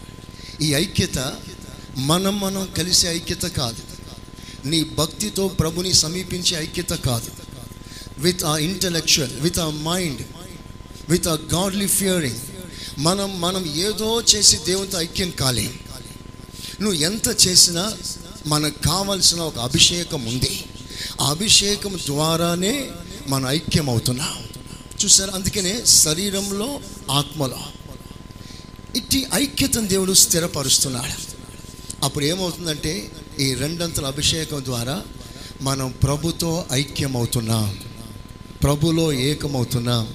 ఈ 0.63 0.73
ఐక్యత 0.73 1.33
మనం 1.97 2.39
మనం 2.39 2.69
కలిసే 2.77 3.07
ఐక్యత 3.07 3.41
కాదు. 3.41 3.81
నీ 4.67 4.83
భక్తితో 4.83 5.47
ప్రభుని 5.47 5.93
సమీపించే 5.93 6.57
ఐక్యత 6.57 6.89
కాదు. 6.89 7.31
With 8.17 8.43
a 8.43 8.57
intellectual 8.57 9.39
with 9.39 9.59
a 9.59 9.69
mind 9.69 10.21
with 11.09 11.27
a 11.27 11.33
godly 11.33 11.88
fearing 11.88 12.39
మనం 12.97 13.41
మనం 13.41 13.75
ఏదో 13.75 14.21
చేసి 14.21 14.57
దేవునితో 14.57 15.01
ఐక్యం 15.01 15.31
కాలేం. 15.31 15.79
నువ్వు 16.81 17.00
ఎంత 17.00 17.47
చేసినా 17.47 17.93
మనకు 18.47 18.83
కావలసిన 18.83 19.39
ఒక 19.39 19.59
అభిషేకం 19.59 20.25
ఉంది. 20.25 20.63
ఆ 21.21 21.29
అభిషేకం 21.29 21.97
ద్వారానే 22.05 22.89
మన 23.27 23.45
ఐక్యం 23.47 23.89
అవుతున్నాం 23.89 24.43
చూసారు? 25.05 25.31
అందుకనే 25.31 25.85
శరీరంలో 25.85 26.79
ఆత్మలో 27.11 27.59
ఇట్టి 28.95 29.27
ఐక్యతను 29.33 29.88
దేవుడు 29.88 30.13
స్థిరపరుస్తున్నాడు. 30.13 31.31
అప్పుడు 32.05 32.25
ఏమవుతుందంటే 32.25 33.11
ఈ 33.39 33.53
రెండంతల 33.53 34.05
అభిషేకం 34.05 34.65
ద్వారా 34.65 35.01
మనం 35.61 35.93
ప్రభుతో 36.03 36.65
ఐక్యమవుతున్నాం. 36.71 37.79
ప్రభులో 38.63 39.13
ఏకమవుతున్నాం. 39.13 40.13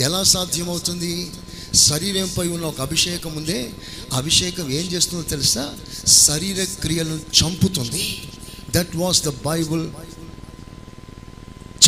ఎలా 0.00 0.22
సాధ్యమవుతుంది? 0.22 1.30
శరీరంపై 1.74 2.48
ఉన్న 2.48 2.66
ఒక 2.66 2.80
అభిషేకం 2.80 3.32
ఉందే. 3.32 3.70
అభిషేకం 4.12 4.70
ఏం 4.70 4.86
చేస్తుందో 4.86 5.22
తెలుసా? 5.22 5.74
శరీర 6.06 6.64
క్రియలను 6.64 7.20
చంపుతుంది. 7.42 8.28
దట్ 8.70 8.96
వాస్ 8.96 9.22
ద 9.22 9.28
బైబుల్ 9.28 9.90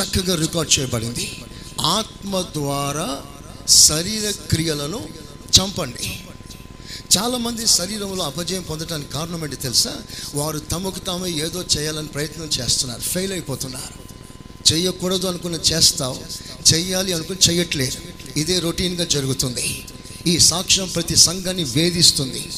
చక్కగా 0.02 0.34
రికార్డ్ 0.34 0.78
చేయబడింది. 0.78 1.44
ఆత్మ 1.80 2.40
ద్వారా 2.40 3.22
శరీర 3.68 4.30
క్రియలను 4.30 5.08
చంపండి. 5.60 6.20
చాలామంది 7.18 7.66
శరీరంలో 7.66 8.24
అపజయం 8.24 8.62
పొందడానికి 8.62 9.12
కారణం 9.12 9.44
ఏంటి 9.44 9.56
తెలుసా? 9.56 9.96
వారు 10.34 10.58
తమకు 10.58 10.98
తామే 10.98 11.30
ఏదో 11.30 11.64
చేయాలని 11.78 12.08
ప్రయత్నం 12.08 12.46
చేస్తున్నారు. 12.46 13.00
ఫెయిల్ 13.00 13.32
అయిపోతున్నారు. 13.32 14.02
చేయకూడదు 14.72 15.26
అనుకున్న 15.26 15.56
చేస్తావు. 15.56 16.20
చేయాలి 16.74 17.12
అనుకుని 17.12 17.50
చేయట్లేదు 17.50 18.11
ఇదే 18.36 18.58
రొటీన్గా 18.58 19.04
జరుగుతుంది. 19.04 19.84
ఈ 20.26 20.38
సాక్ష్యం 20.38 20.88
ప్రతి 20.88 21.16
సంఘాన్ని 21.16 21.64
వేధిస్తుంది. 21.64 22.48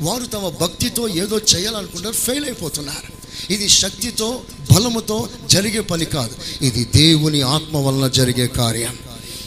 వారు 0.00 0.24
తమ 0.24 0.48
భక్తితో 0.48 1.08
ఏదో 1.08 1.38
చేయాలనుకుంటారు 1.38 2.14
ఫెయిల్ 2.14 2.44
అయిపోతున్నారు. 2.44 3.24
ఇది 3.52 3.68
శక్తితో 3.68 4.42
బలముతో 4.74 5.28
జరిగే 5.46 5.80
పని 5.80 6.04
కాదు. 6.04 6.64
ఇది 6.64 6.84
దేవుని 6.84 7.40
ఆత్మ 7.40 7.76
వలన 7.76 8.08
జరిగే 8.08 8.46
కార్యం. 8.46 8.98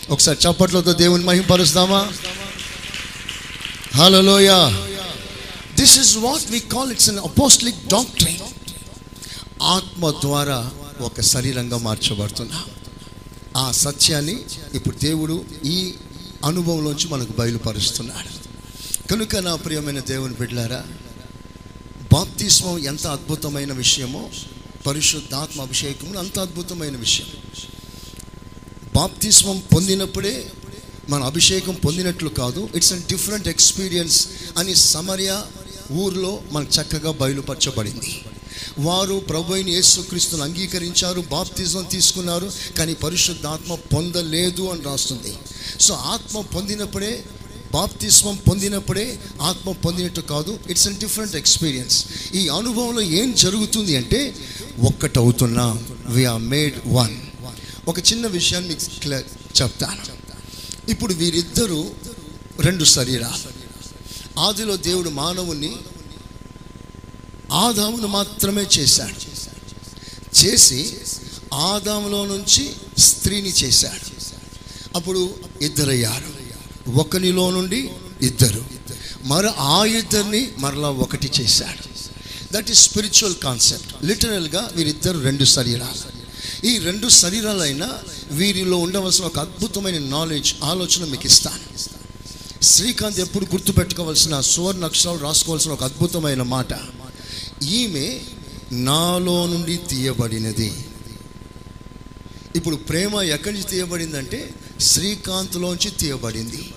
ఒకసారి 0.10 0.38
చప్పట్లతో 0.48 0.93
దేవుని 0.93 1.24
మహింపరుస్తామా? 1.24 2.13
హలోయ 3.96 4.50
this 5.79 6.00
is 6.00 6.17
what 6.17 6.51
we 6.51 6.60
call 6.60 6.91
it's 6.91 7.10
an 7.10 7.17
apostolic 7.17 7.88
doctrine 7.88 8.38
ఆత్మ 9.62 10.12
ద్వారా 10.12 10.72
ఒక 11.00 11.22
శరీరంగా 11.22 11.77
మార్చబడుతున్నాం. 11.77 12.63
ఆ 13.57 13.71
సత్యాన్ని 13.71 14.43
ఇప్పుడు 14.73 14.97
దేవుడు 14.97 15.45
ఈ 15.65 15.93
అనుభవంలోంచి 16.45 17.07
మనకు 17.07 17.31
బయలుపరుస్తున్నాడు. 17.31 18.47
కనుక 19.07 19.35
నా 19.35 19.55
ప్రియమైన 19.55 19.99
దేవుని 19.99 20.33
పెట్టారా 20.33 20.83
బాప్తిస్మం 22.13 22.79
ఎంత 22.79 23.07
అద్భుతమైన 23.07 23.73
విషయమో 23.73 24.29
పరిశుద్ధాత్మ 24.87 25.61
అభిషేకం 25.61 26.17
అంత 26.17 26.39
అద్భుతమైన 26.39 26.97
విషయం. 26.97 27.27
బాప్తిస్మం 28.95 29.63
పొందినప్పుడే 29.75 30.51
మన 31.09 31.23
అభిషేకం 31.23 31.73
పొందినట్లు 31.73 32.29
కాదు 32.29 32.69
ఇట్స్ 32.75 32.93
అన్ 32.93 33.01
డిఫరెంట్ 33.01 33.47
ఎక్స్పీరియన్స్ 33.47 34.27
అని 34.57 34.75
సమర్య 34.75 35.43
ఊర్లో 35.91 36.41
మనకు 36.51 36.81
చక్కగా 36.81 37.11
బయలుపరచబడింది. 37.11 38.21
వారు 38.79 39.15
ప్రభు 39.29 39.53
అయిన 39.53 39.69
యేసుక్రీస్తును 39.69 40.43
అంగీకరించారు 40.43 41.22
బాప్తిజం 41.22 41.84
తీసుకున్నారు 41.84 42.51
కానీ 42.77 42.93
పరిశుద్ధాత్మ 42.93 43.75
పొందలేదు 43.75 44.72
అని 44.72 44.81
రాస్తుంది. 44.81 45.34
సో 45.81 45.93
ఆత్మ 45.93 46.41
పొందినప్పుడే 46.41 47.24
బాప్తిస్మం 47.72 48.36
పొందినప్పుడే 48.36 49.19
ఆత్మ 49.41 49.72
పొందినట్టు 49.72 50.22
కాదు 50.22 50.60
ఇట్స్ 50.69 50.88
అన్ 50.88 50.98
డిఫరెంట్ 50.98 51.36
ఎక్స్పీరియన్స్ 51.36 52.05
ఈ 52.36 52.48
అనుభవంలో 52.48 53.01
ఏం 53.01 53.34
జరుగుతుంది 53.34 53.96
అంటే 53.96 54.36
ఒక్కటవుతున్నాం 54.79 55.86
వీఆర్ 56.10 56.41
మేడ్ 56.41 56.77
వన్ 56.88 57.17
ఒక 57.88 58.00
చిన్న 58.00 58.27
విషయాన్ని 58.27 58.69
మీకు 58.69 58.84
చెప్తాను. 59.62 60.01
ఇప్పుడు 60.89 61.13
వీరిద్దరూ 61.13 61.89
రెండు 62.60 62.84
శరీరాలు. 62.84 63.50
ఆదిలో 64.39 64.75
దేవుడు 64.77 65.10
మానవుని 65.10 65.75
ఆదామును 67.51 68.07
మాత్రమే 68.07 68.61
చేశాడు. 68.61 69.37
చేసి 70.45 70.97
ఆదాములో 71.53 72.25
నుంచి 72.25 72.73
స్త్రీని 72.97 73.49
చేశాడు. 73.49 74.17
అప్పుడు 74.95 75.35
ఇద్దరయ్యారు. 75.61 76.37
ఒకనిలో 76.91 77.51
నుండి 77.51 77.89
ఇద్దరు. 78.21 78.65
మరి 79.23 79.47
ఆ 79.57 79.85
ఇద్దరిని 79.85 80.51
మరలా 80.57 80.89
ఒకటి 80.89 81.31
చేశాడు. 81.41 81.87
దట్ 82.53 82.69
ఈస్ 82.69 82.83
స్పిరిచువల్ 82.83 83.35
కాన్సెప్ట్ 83.35 84.05
లిటరల్గా 84.05 84.71
వీరిద్దరు 84.75 85.19
రెండు 85.19 85.43
శరీరాలు. 85.43 86.17
ఈ 86.67 86.77
రెండు 86.77 87.09
శరీరాలైనా 87.09 87.91
వీరిలో 88.31 88.77
ఉండవలసిన 88.77 89.25
ఒక 89.25 89.39
అద్భుతమైన 89.39 89.97
నాలెడ్జ్ 89.97 90.53
ఆలోచన 90.63 91.05
మీకు 91.05 91.25
ఇస్తాను. 91.25 91.97
శ్రీకాంత్ 92.63 93.19
ఎప్పుడు 93.19 93.45
గుర్తుపెట్టుకోవాల్సిన 93.45 94.41
సువర్ణ 94.41 94.85
అక్షరాలు 94.85 95.17
రాసుకోవాల్సిన 95.17 95.71
ఒక 95.71 95.83
అద్భుతమైన 95.83 96.41
మాట. 96.41 96.73
ఈమె 97.63 98.21
నాలో 98.71 99.47
నుండి 99.47 99.77
తీయబడినది. 99.77 100.71
ఇప్పుడు 102.55 102.75
ప్రేమ 102.75 103.21
ఎక్కడి 103.21 103.55
నుంచి 103.55 103.69
తీయబడిందంటే 103.69 104.53
శ్రీకాంత్లోంచి 104.79 105.89
తీయబడింది. 105.89 106.73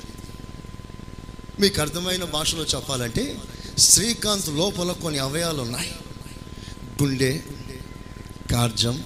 మీకు 1.61 1.81
అర్థమైన 1.81 2.25
భాషలో 2.25 2.63
చెప్పాలంటే 2.63 3.39
శ్రీకాంత్ 3.79 4.49
లోపల 4.49 4.93
కొన్ని 4.93 5.19
అవయాలు 5.19 5.63
ఉన్నాయి 5.63 5.93
గుండె 7.03 7.41
కార్జం 8.53 9.05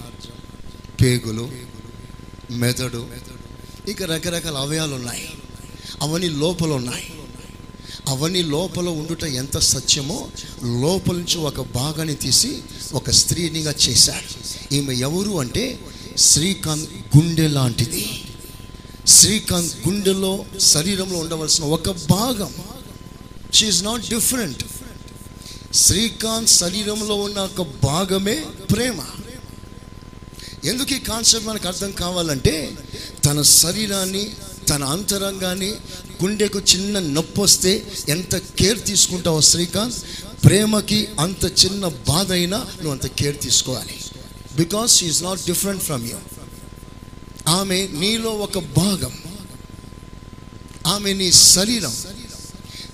పేగులు 1.01 1.51
మెదడు 2.51 3.09
ఇక 3.89 4.03
రకరకాల 4.03 4.57
అవయాలు 4.57 4.95
ఉన్నాయి 4.95 5.29
అవన్నీ 6.01 6.29
లోపల 6.29 6.71
ఉన్నాయి 6.71 7.14
అవన్నీ 8.07 8.43
లోపల 8.43 8.89
ఉండుట 8.89 9.23
ఎంత 9.23 9.57
సత్యమో 9.57 10.27
లోపల 10.63 11.15
నుంచి 11.15 11.37
ఒక 11.37 11.61
భాగాన్ని 11.61 12.15
తీసి 12.15 12.61
ఒక 12.93 13.09
స్త్రీనిగా 13.09 13.73
చేశాడు. 13.89 14.29
ఈమె 14.75 14.93
ఎవరు 14.93 15.39
అంటే 15.39 15.79
శ్రీకాంత్ 16.17 17.17
గుండె 17.17 17.47
లాంటిది. 17.47 18.23
శ్రీకాంత్ 19.07 19.87
గుండెలో 19.87 20.45
శరీరంలో 20.59 21.19
ఉండవలసిన 21.19 21.65
ఒక 21.65 21.89
భాగం. 21.89 22.53
షీఈ్ 23.53 23.83
నాట్ 23.83 24.09
డిఫరెంట్ 24.09 24.63
శ్రీకాంత్ 25.73 26.49
శరీరంలో 26.49 27.15
ఉన్న 27.15 27.39
ఒక 27.39 27.67
భాగమే 27.83 28.45
ప్రేమ. 28.71 29.01
ఎందుకు 30.65 30.93
ఈ 30.93 30.99
కాన్సెప్ట్ 30.99 31.47
మనకు 31.47 31.67
అర్థం 31.67 31.91
కావాలంటే 31.91 32.77
తన 33.25 33.41
శరీరాన్ని 33.41 34.31
తన 34.69 34.83
అంతరంగాన్ని 34.83 35.69
గుండెకు 36.23 36.59
చిన్న 36.59 36.99
నొప్పి 36.99 37.41
వస్తే 37.41 37.87
ఎంత 38.09 38.35
కేర్ 38.35 38.85
తీసుకుంటావో 38.85 39.41
శ్రీకాంత్? 39.41 39.95
ప్రేమకి 40.45 41.07
అంత 41.19 41.65
చిన్న 41.65 41.87
బాధ 41.87 42.31
అయినా 42.31 42.57
నువ్వు 42.57 42.91
అంత 42.91 43.07
కేర్ 43.07 43.41
తీసుకోవాలి. 43.41 43.95
Because 44.55 44.97
she's 44.97 45.23
not 45.23 45.45
different 45.45 45.83
from 45.83 46.07
you 46.07 46.17
ఆమె 47.47 47.87
నీలో 47.87 48.29
ఒక 48.29 48.59
భాగం. 48.59 49.17
ఆమె 50.87 51.13
నీ 51.13 51.31
శరీరం. 51.31 51.93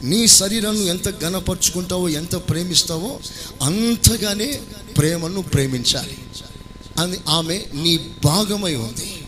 నీ 0.03 0.27
శరీరం 0.27 0.77
ఎంత 0.77 1.21
ఘనపరుచుకుంటావో 1.21 2.09
ఎంత 2.09 2.35
ప్రేమిస్తావో 2.35 3.19
అంతగానే 3.61 4.61
ప్రేమను 4.97 5.41
ప్రేమించాలి. 5.41 6.17
అని 6.97 7.17
ఆమె 7.29 7.63
నీ 7.73 8.15
భాగమై 8.23 8.75
ఉంది. 8.75 9.20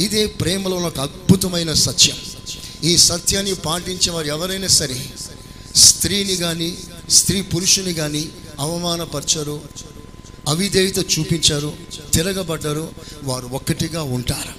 ఇదే 0.00 0.26
ప్రేమలో 0.40 0.76
ఒక 0.76 0.98
అద్భుతమైన 0.98 1.72
సత్యం. 1.86 2.18
ఈ 2.84 2.96
సత్యాన్ని 2.96 3.54
పాటించే 3.54 4.10
వారు 4.12 4.26
ఎవరైనా 4.26 4.66
సరే 4.66 4.98
స్త్రీని 5.76 6.36
కానీ 6.36 6.78
స్త్రీ 7.10 7.38
పురుషుని 7.42 7.94
కానీ 7.94 8.22
అవమానపరచరు 8.58 9.56
అవిధేయత 10.48 10.98
చూపించారు 10.98 11.70
తిరగబడ్డారు 12.12 12.84
వారు 13.22 13.46
ఒక్కటిగా 13.46 14.02
ఉంటారు. 14.02 14.52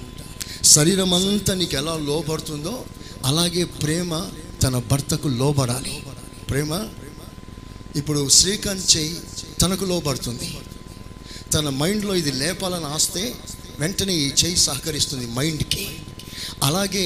శరీరం 0.64 1.14
అంతా 1.14 1.54
నీకు 1.54 1.76
ఎలా 1.76 1.94
లోపడుతుందో 2.10 2.84
అలాగే 3.24 3.64
ప్రేమ 3.64 4.12
తన 4.62 4.78
భర్తకు 4.90 5.28
లోబడాలి. 5.28 5.94
ప్రేమ 6.50 6.72
ఇప్పుడు 7.96 8.28
శ్రీకాంత్ 8.28 8.96
చేయి 8.96 9.16
తనకు 9.62 9.84
లోబడుతుంది. 9.84 10.48
తన 11.54 11.68
మైండ్లో 11.80 12.14
ఇది 12.14 12.32
లేపాలని 12.32 12.84
ఆస్తే 12.84 13.34
వెంటనే 13.80 14.14
ఈ 14.14 14.28
చేయి 14.40 14.56
సహకరిస్తుంది 14.56 15.26
మైండ్కి. 15.26 15.84
అలాగే 16.62 17.04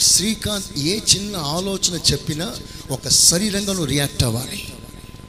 శ్రీకాంత్ 0.00 0.78
ఏ 0.78 1.00
చిన్న 1.14 1.36
ఆలోచన 1.36 2.00
చెప్పినా 2.12 2.46
ఒక 2.90 3.08
శరీరంగా 3.08 3.72
నువ్వు 3.72 3.84
రియాక్ట్ 3.84 4.22
అవ్వాలి. 4.22 4.72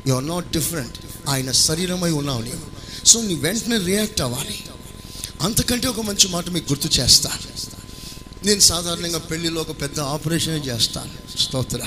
యు 0.08 0.14
ఆర్ 0.14 0.28
నాట్ 0.28 0.52
డిఫరెంట్ 0.52 0.98
ఆయన 1.30 1.52
శరీరమై 1.52 2.12
ఉన్నావు 2.12 2.42
నీవు. 2.42 2.66
సో 3.06 3.22
నీ 3.22 3.36
వెంటనే 3.36 3.78
రియాక్ట్ 3.78 4.22
అవ్వాలి. 4.22 4.64
అంతకంటే 5.42 5.88
ఒక 5.88 6.02
మంచి 6.02 6.28
మాట 6.28 6.50
మీకు 6.50 6.74
గుర్తు 6.74 7.00
చేస్తాను 7.00 7.48
నేను 8.46 8.60
సాధారణంగా 8.60 9.18
పెళ్ళిలో 9.18 9.62
ఒక 9.62 9.82
పెద్ద 9.82 10.00
ఆపరేషన్ 10.00 10.66
చేస్తాను. 10.66 11.38
స్తోత్ర. 11.38 11.82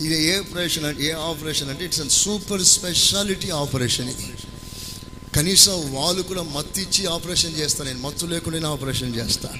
ఇది 0.00 0.16
ఏ 0.24 0.38
ఆపరేషన్ 0.38 0.84
అంటే 0.84 1.04
ఏ 1.04 1.12
ఆపరేషన్ 1.12 1.70
అంటే 1.70 1.84
it's 1.84 2.00
an 2.00 2.10
super 2.10 2.62
speciality 2.62 3.50
operation 3.50 4.08
ఇది. 4.08 4.26
కనీసం 5.36 5.94
వాళ్ళు 5.94 6.22
కూడా 6.22 6.42
మత్తు 6.42 6.80
ఇచ్చి 6.80 7.06
ఆపరేషన్ 7.06 7.56
చేస్తాను 7.56 7.90
నేను 7.90 8.02
మత్తు 8.02 8.26
లేకుండా 8.26 8.68
ఆపరేషన్ 8.68 9.16
చేస్తాను. 9.16 9.58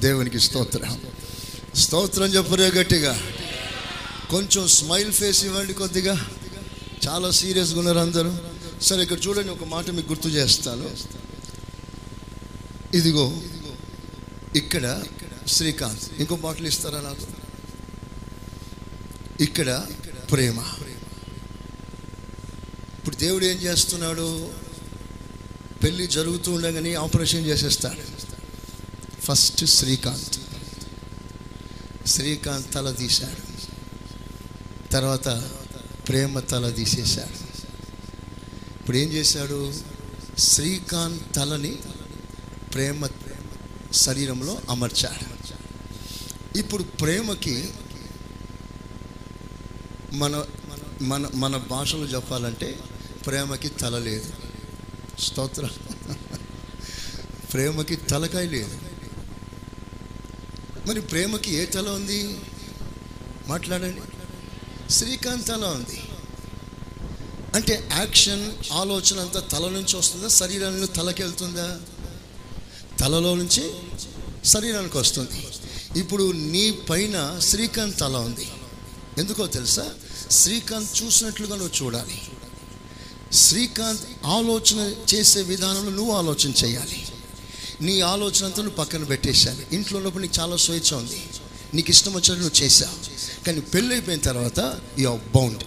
దేవునికి 0.00 0.40
స్తోత్రం. 0.40 1.00
స్తోత్రం 1.74 2.26
చెప్పరే 2.26 2.70
గట్టిగా. 2.70 3.20
కొంచెం 4.30 4.68
స్మైల్ 4.68 5.12
ఫేస్ 5.12 5.44
ఇవ్వండి 5.44 5.72
కొద్దిగా. 5.72 6.30
చాలా 7.08 7.30
సీరియస్గా 7.30 7.78
ఉన్నారు 7.78 7.98
అందరూ. 7.98 8.36
సరే 8.82 9.02
ఇక్కడ 9.02 9.18
చూడండి 9.26 9.48
ఒక 9.48 9.64
మాట 9.64 9.90
మీకు 9.90 10.08
గుర్తు 10.08 10.28
చేస్తాను. 10.28 10.90
ఇదిగో 12.96 13.36
ఇక్కడ 14.56 15.04
శ్రీకాంత్. 15.46 16.20
ఇంకో 16.20 16.36
బాటిల్ 16.36 16.66
ఇస్తారా 16.66 17.00
నాకు? 17.00 17.26
ఇక్కడ 19.42 19.86
ప్రేమ. 20.32 20.58
ఇప్పుడు 22.98 23.16
దేవుడు 23.16 23.44
ఏం 23.44 23.56
చేస్తున్నాడు? 23.56 24.64
పెళ్ళి 25.84 26.06
జరుగుతూ 26.06 26.52
ఉండగానే 26.52 26.94
ఆపరేషన్ 26.94 27.46
చేసేస్తాడు. 27.46 28.02
ఫస్ట్ 29.20 29.64
శ్రీకాంత్. 29.64 30.40
శ్రీకాంత్ 32.08 32.74
తల 32.74 32.90
తీశాడు. 32.90 33.54
తర్వాత 34.92 35.28
ప్రేమ 36.08 36.40
తల 36.40 36.70
తీసేశాడు. 36.70 37.44
ఇప్పుడు 38.80 38.96
ఏం 38.96 39.08
చేశాడు? 39.08 39.74
శ్రీకాంత్ 40.38 41.34
తలని 41.34 41.78
ప్రేమ 42.74 43.08
శరీరంలో 43.92 44.60
అమర్చాడు. 44.70 45.34
ఇప్పుడు 46.58 46.82
ప్రేమకి 46.82 47.70
మన 50.12 50.44
మన 51.02 51.30
మన 51.34 51.56
భాషలో 51.56 52.04
చెప్పాలంటే 52.04 52.80
ప్రేమకి 53.26 53.68
తల 53.68 53.98
లేదు. 53.98 54.43
స్తోత్ర. 55.20 55.68
ప్రేమకి 57.52 57.96
తలకాయ 57.96 58.46
లేదు. 58.46 58.78
మరి 60.88 61.00
ప్రేమకి 61.00 61.54
ఏ 61.54 61.64
తల 61.64 61.88
ఉంది? 61.88 62.40
మాట్లాడండి. 63.46 64.00
శ్రీకాంత్ 64.92 65.48
తల 65.48 65.64
ఉంది. 65.64 66.02
అంటే 67.54 67.88
యాక్షన్ 67.92 68.52
ఆలోచన 68.72 69.20
అంతా 69.20 69.40
తల 69.40 69.68
నుంచి 69.68 69.96
వస్తుందా? 69.96 70.28
శరీరంలో 70.28 70.86
తలకి 70.86 71.22
వెళ్తుందా? 71.22 71.80
తలలో 73.00 73.34
నుంచి 73.34 73.74
శరీరానికి 74.44 74.98
వస్తుంది. 74.98 75.46
ఇప్పుడు 75.98 76.32
నీ 76.32 76.70
పైన 76.70 77.38
శ్రీకాంత్ 77.42 78.00
తల 78.00 78.16
ఉంది. 78.16 78.48
ఎందుకో 79.18 79.46
తెలుసా? 79.46 79.94
శ్రీకాంత్ 80.30 81.02
చూసినట్లుగా 81.02 81.56
నువ్వు 81.56 81.84
చూడాలి. 81.84 82.22
శ్రీకాంత్ 83.34 84.00
ఆలోచన 84.26 84.94
చేసే 85.14 85.42
విధానంలో 85.42 85.90
నువ్వు 85.90 86.12
ఆలోచన 86.12 86.52
చేయాలి. 86.64 87.06
నీ 87.80 88.00
ఆలోచన 88.00 88.44
అంతా 88.44 88.62
నువ్వు 88.62 88.76
పక్కన 88.76 89.04
పెట్టేశాను 89.04 89.74
ఇంట్లో 89.74 89.96
ఉన్నప్పుడు 89.98 90.22
నీకు 90.22 90.40
చాలా 90.40 90.56
స్వేచ్ఛ 90.56 90.96
ఉంది. 90.96 91.22
నీకు 91.74 91.90
ఇష్టం 91.90 92.10
వచ్చినట్టు 92.10 92.42
నువ్వు 92.42 92.62
చేసావు 92.62 93.44
కానీ 93.44 93.60
పెళ్ళి 93.60 93.92
అయిపోయిన 93.92 94.20
తర్వాత 94.20 94.80
యు 94.98 95.20
బౌండ్ 95.34 95.64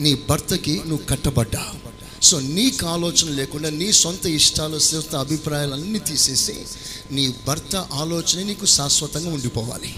నీ 0.00 0.14
భర్తకి 0.14 0.82
నువ్వు 0.86 1.06
కట్టబడ్డా. 1.06 1.74
సో 2.22 2.40
నీకు 2.40 2.86
ఆలోచన 2.86 3.30
లేకుండా 3.30 3.70
నీ 3.70 3.92
సొంత 3.92 4.26
ఇష్టాలు 4.26 4.78
సొంత 4.78 5.16
అభిప్రాయాలన్నీ 5.16 5.98
తీసేసి 5.98 6.54
నీ 7.10 7.34
భర్త 7.46 7.76
ఆలోచన 7.76 8.42
నీకు 8.42 8.66
శాశ్వతంగా 8.66 9.30
ఉండిపోవాలి. 9.30 9.94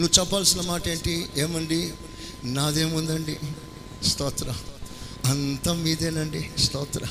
నువ్వు 0.00 0.20
చెప్పాల్సిన 0.20 0.60
మాట 0.60 0.88
ఏంటి? 0.88 1.28
ఏమండి? 1.36 1.92
నాదేముందండి? 2.44 3.36
స్తోత్రం. 4.08 4.54
అంతా 5.24 5.72
మీదేనండి 5.72 6.50
స్తోత్ర. 6.58 7.06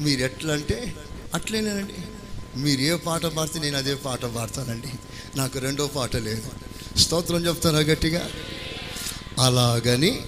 మీరు 0.00 0.20
ఎట్లా 0.20 0.54
అంటే 0.54 0.94
అట్లేనేనండి. 1.34 1.94
మీరు 2.60 2.80
ఏ 2.80 2.94
పాట 2.94 3.26
పాడితే 3.26 3.58
నేను 3.58 3.76
అదే 3.76 3.94
పాట 3.94 4.24
పాడతానండి. 4.24 4.92
నాకు 5.36 5.58
రెండో 5.58 5.86
పాట 5.86 6.16
లేదు. 6.16 6.42
స్తోత్రం 6.98 7.46
చెప్తారా 7.46 7.78
గట్టిగా? 7.78 8.30
అలాగని 9.40 10.20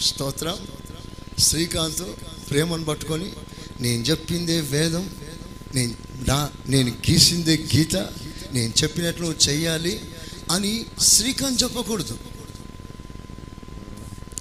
స్తోత్రం. 0.00 0.58
శ్రీకాంత్ 1.38 2.02
ప్రేమను 2.50 2.84
పట్టుకొని 2.84 3.32
నేను 3.80 4.02
చెప్పిందే 4.02 4.60
వేదం 4.60 5.10
నేను 5.74 5.94
నా 6.28 6.50
నేను 6.68 6.90
గీసిందే 6.90 7.56
గీత 7.74 7.96
నేను 8.52 8.72
చెప్పినట్లు 8.82 9.26
నువ్వు 9.26 9.48
చెయ్యాలి 9.48 10.00
అని 10.50 10.86
శ్రీకాంత్ 11.00 11.62
చెప్పకూడదు. 11.62 12.18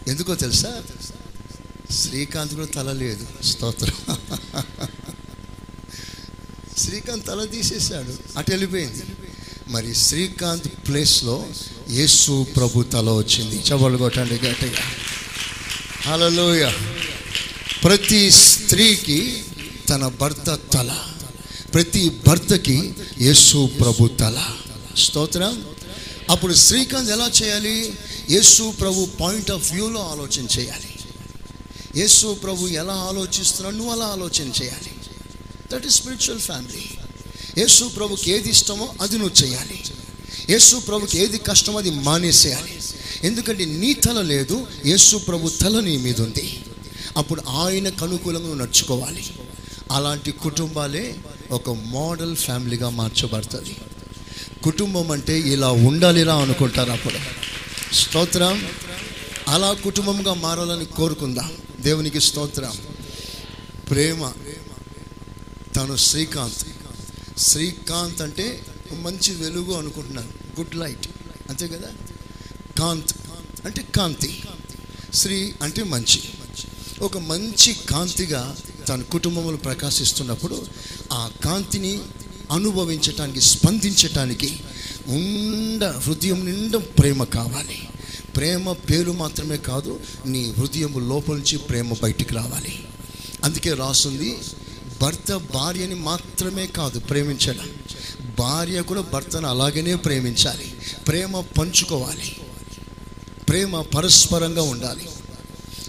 ఎందుకో 0.07 0.35
తెలుసా? 0.35 0.83
శ్రీకాంత్ 1.91 2.53
కూడా 2.53 2.67
తల 2.67 2.91
లేదు. 2.91 3.43
స్తోత్రం. 3.43 4.17
శ్రీకాంత్ 6.77 7.27
తల 7.27 7.45
తీసేశాడు. 7.45 8.13
అటు 8.37 8.51
వెళ్ళిపోయింది. 8.51 9.03
మరి 9.67 9.95
శ్రీకాంత్ 9.95 10.67
ప్లేస్లో 10.67 11.45
యేసు 11.89 12.45
ప్రభు 12.55 12.83
తల 12.83 13.09
వచ్చింది. 13.09 13.55
చవళ్ళు 13.55 13.97
కొట్టండి 13.97 14.33
గట్టిగా. 14.33 14.83
హలోయ 16.01 16.71
ప్రతి 17.83 18.31
స్త్రీకి 18.31 19.43
తన 19.89 20.07
భర్త 20.07 20.59
తల. 20.73 20.95
ప్రతి 21.73 22.11
భర్తకి 22.27 22.93
యేసు 23.21 23.69
ప్రభు 23.79 24.07
తల. 24.07 24.43
స్తోత్రం. 24.97 25.65
అప్పుడు 26.29 26.53
శ్రీకాంత్ 26.53 27.11
ఎలా 27.11 27.31
చేయాలి? 27.43 27.93
యేసు 28.29 28.71
ప్రభు 28.71 29.07
పాయింట్ 29.21 29.51
ఆఫ్ 29.51 29.73
వ్యూలో 29.73 30.07
ఆలోచన 30.07 30.47
చేయాలి. 30.59 30.90
యేసు 31.97 32.33
ప్రభు 32.33 32.67
ఎలా 32.67 32.93
ఆలోచిస్తున్నాడు? 32.93 33.75
నువ్వు 33.75 33.93
అలా 33.93 34.05
ఆలోచన 34.05 34.51
చేయాలి. 34.63 34.91
దట్ 35.73 35.85
ఈస్ 35.85 35.95
స్పిరిచువల్ 35.95 36.39
ఫ్యామిలీ 36.39 36.83
యేసు 37.57 37.83
ప్రభుకి 37.85 38.31
ఏది 38.31 38.49
ఇష్టమో 38.49 38.93
అది 39.01 39.17
నువ్వు 39.17 39.43
చేయాలి. 39.43 39.83
యేసు 40.49 40.75
ప్రభుకి 40.75 41.19
ఏది 41.19 41.37
కష్టమో 41.37 41.77
అది 41.77 41.91
మానేసేయాలి. 41.91 42.79
ఎందుకంటే 43.23 43.65
నీ 43.65 43.93
తల 43.93 44.21
లేదు 44.21 44.67
యేసు 44.85 45.17
ప్రభు 45.17 45.49
తల 45.49 45.79
నీ 45.79 45.97
మీద 45.97 46.21
ఉంది. 46.21 46.63
అప్పుడు 47.17 47.41
ఆయనకు 47.41 48.05
అనుకూలంగా 48.05 48.39
నువ్వు 48.39 48.55
నడుచుకోవాలి. 48.55 49.25
అలాంటి 49.91 50.31
కుటుంబాలే 50.31 51.15
ఒక 51.51 51.69
మోడల్ 51.69 52.35
ఫ్యామిలీగా 52.35 52.89
మార్చబడుతుంది. 52.89 53.75
కుటుంబం 54.63 55.11
అంటే 55.11 55.39
ఇలా 55.39 55.71
ఉండాలిరా 55.71 56.35
అనుకుంటారు 56.35 56.91
అప్పుడు. 56.91 57.17
స్తోత్రం. 57.95 58.67
అలా 59.47 59.73
కుటుంబంగా 59.73 60.33
మారాలని 60.33 60.85
కోరుకుందాం. 60.85 61.51
దేవునికి 61.81 62.21
స్తోత్రం. 62.21 62.73
ప్రేమ 63.89 64.31
తను 65.75 65.95
శ్రీకాంత్. 65.95 66.67
శ్రీకాంత్ 67.39 68.21
అంటే 68.21 68.65
మంచి 68.99 69.35
వెలుగు 69.35 69.73
అనుకుంటున్నాను 69.73 70.27
గుడ్ 70.59 70.75
లైట్. 70.75 71.07
అంతే 71.49 71.67
కదా? 71.67 71.87
కాంత్. 72.79 73.11
అంటే 73.65 73.87
కాంతి. 73.95 74.43
శ్రీ 75.13 75.53
అంటే 75.61 75.83
మంచి. 75.83 76.21
ఒక 77.01 77.17
మంచి 77.17 77.73
కాంతిగా 77.89 78.57
తన 78.87 79.01
కుటుంబంలో 79.01 79.57
ప్రకాశిస్తున్నప్పుడు 79.57 80.67
ఆ 81.13 81.31
కాంతిని 81.43 81.99
అనుభవించటానికి 82.51 83.41
స్పందించటానికి 83.41 84.59
ఉండ 85.07 85.83
హృదయం 85.83 86.45
నిండా 86.45 86.79
ప్రేమ 86.79 87.23
కావాలి. 87.23 87.87
ప్రేమ 88.41 88.71
పేరు 88.71 89.11
మాత్రమే 89.11 89.57
కాదు 89.57 89.99
నీ 90.25 90.53
హృదయం 90.57 91.09
లోపల 91.09 91.33
నుంచి 91.33 91.57
ప్రేమ 91.57 91.93
బయటికి 91.93 92.33
రావాలి. 92.33 92.87
అందుకే 93.43 93.73
రాస్తుంది 93.73 94.39
భర్త 95.01 95.35
భార్యని 95.35 95.95
మాత్రమే 95.95 96.67
కాదు 96.67 96.99
ప్రేమించడం. 96.99 97.69
భార్య 98.39 98.81
కూడా 98.81 99.01
భర్తను 99.01 99.47
అలాగనే 99.47 99.95
ప్రేమించాలి. 99.95 100.73
ప్రేమ 101.07 101.39
పంచుకోవాలి. 101.39 102.35
ప్రేమ 103.49 103.81
పరస్పరంగా 103.81 104.61
ఉండాలి. 104.61 105.09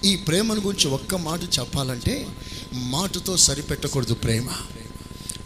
ఈ 0.05 0.17
ప్రేమను 0.17 0.61
గురించి 0.61 0.91
ఒక్క 0.91 1.15
మాట 1.15 1.43
చెప్పాలంటే 1.43 2.27
మాటతో 2.73 3.37
సరిపెట్టకూడదు 3.37 4.15
ప్రేమ. 4.15 4.49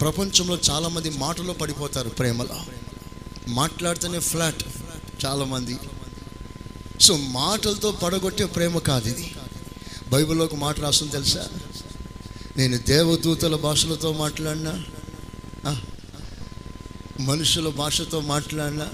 ప్రపంచంలో 0.01 0.59
చాలామంది 0.69 1.09
మాటలో 1.09 1.53
పడిపోతారు 1.53 2.09
ప్రేమలో. 2.09 2.61
మాట్లాడితేనే 3.47 4.19
ఫ్లాట్ 4.19 4.63
చాలామంది. 5.25 5.77
సో 7.01 7.17
మాటలతో 7.17 7.91
పడగొట్టే 7.91 8.45
ప్రేమ 8.45 8.77
కాదు 8.77 9.09
ఇది. 9.09 9.31
బైబిల్లో 10.09 10.45
ఒక 10.45 10.55
మాట 10.55 10.79
రాస్తుంది 10.79 11.11
తెలుసా? 11.11 11.47
నేను 12.57 12.77
దేవదూతల 12.77 13.55
భాషలతో 13.55 14.13
మాట్లాడినా 14.13 14.83
మనుషుల 17.19 17.69
భాషతో 17.69 18.19
మాట్లాడినా 18.19 18.89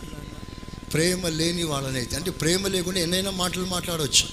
ప్రేమ 0.93 1.27
లేని 1.27 1.63
వాళ్ళనైతే 1.63 2.15
అంటే 2.15 2.31
ప్రేమ 2.31 2.67
లేకుండా 2.67 2.99
ఎన్నైనా 2.99 3.31
మాటలు 3.31 3.65
మాట్లాడవచ్చు. 3.65 4.27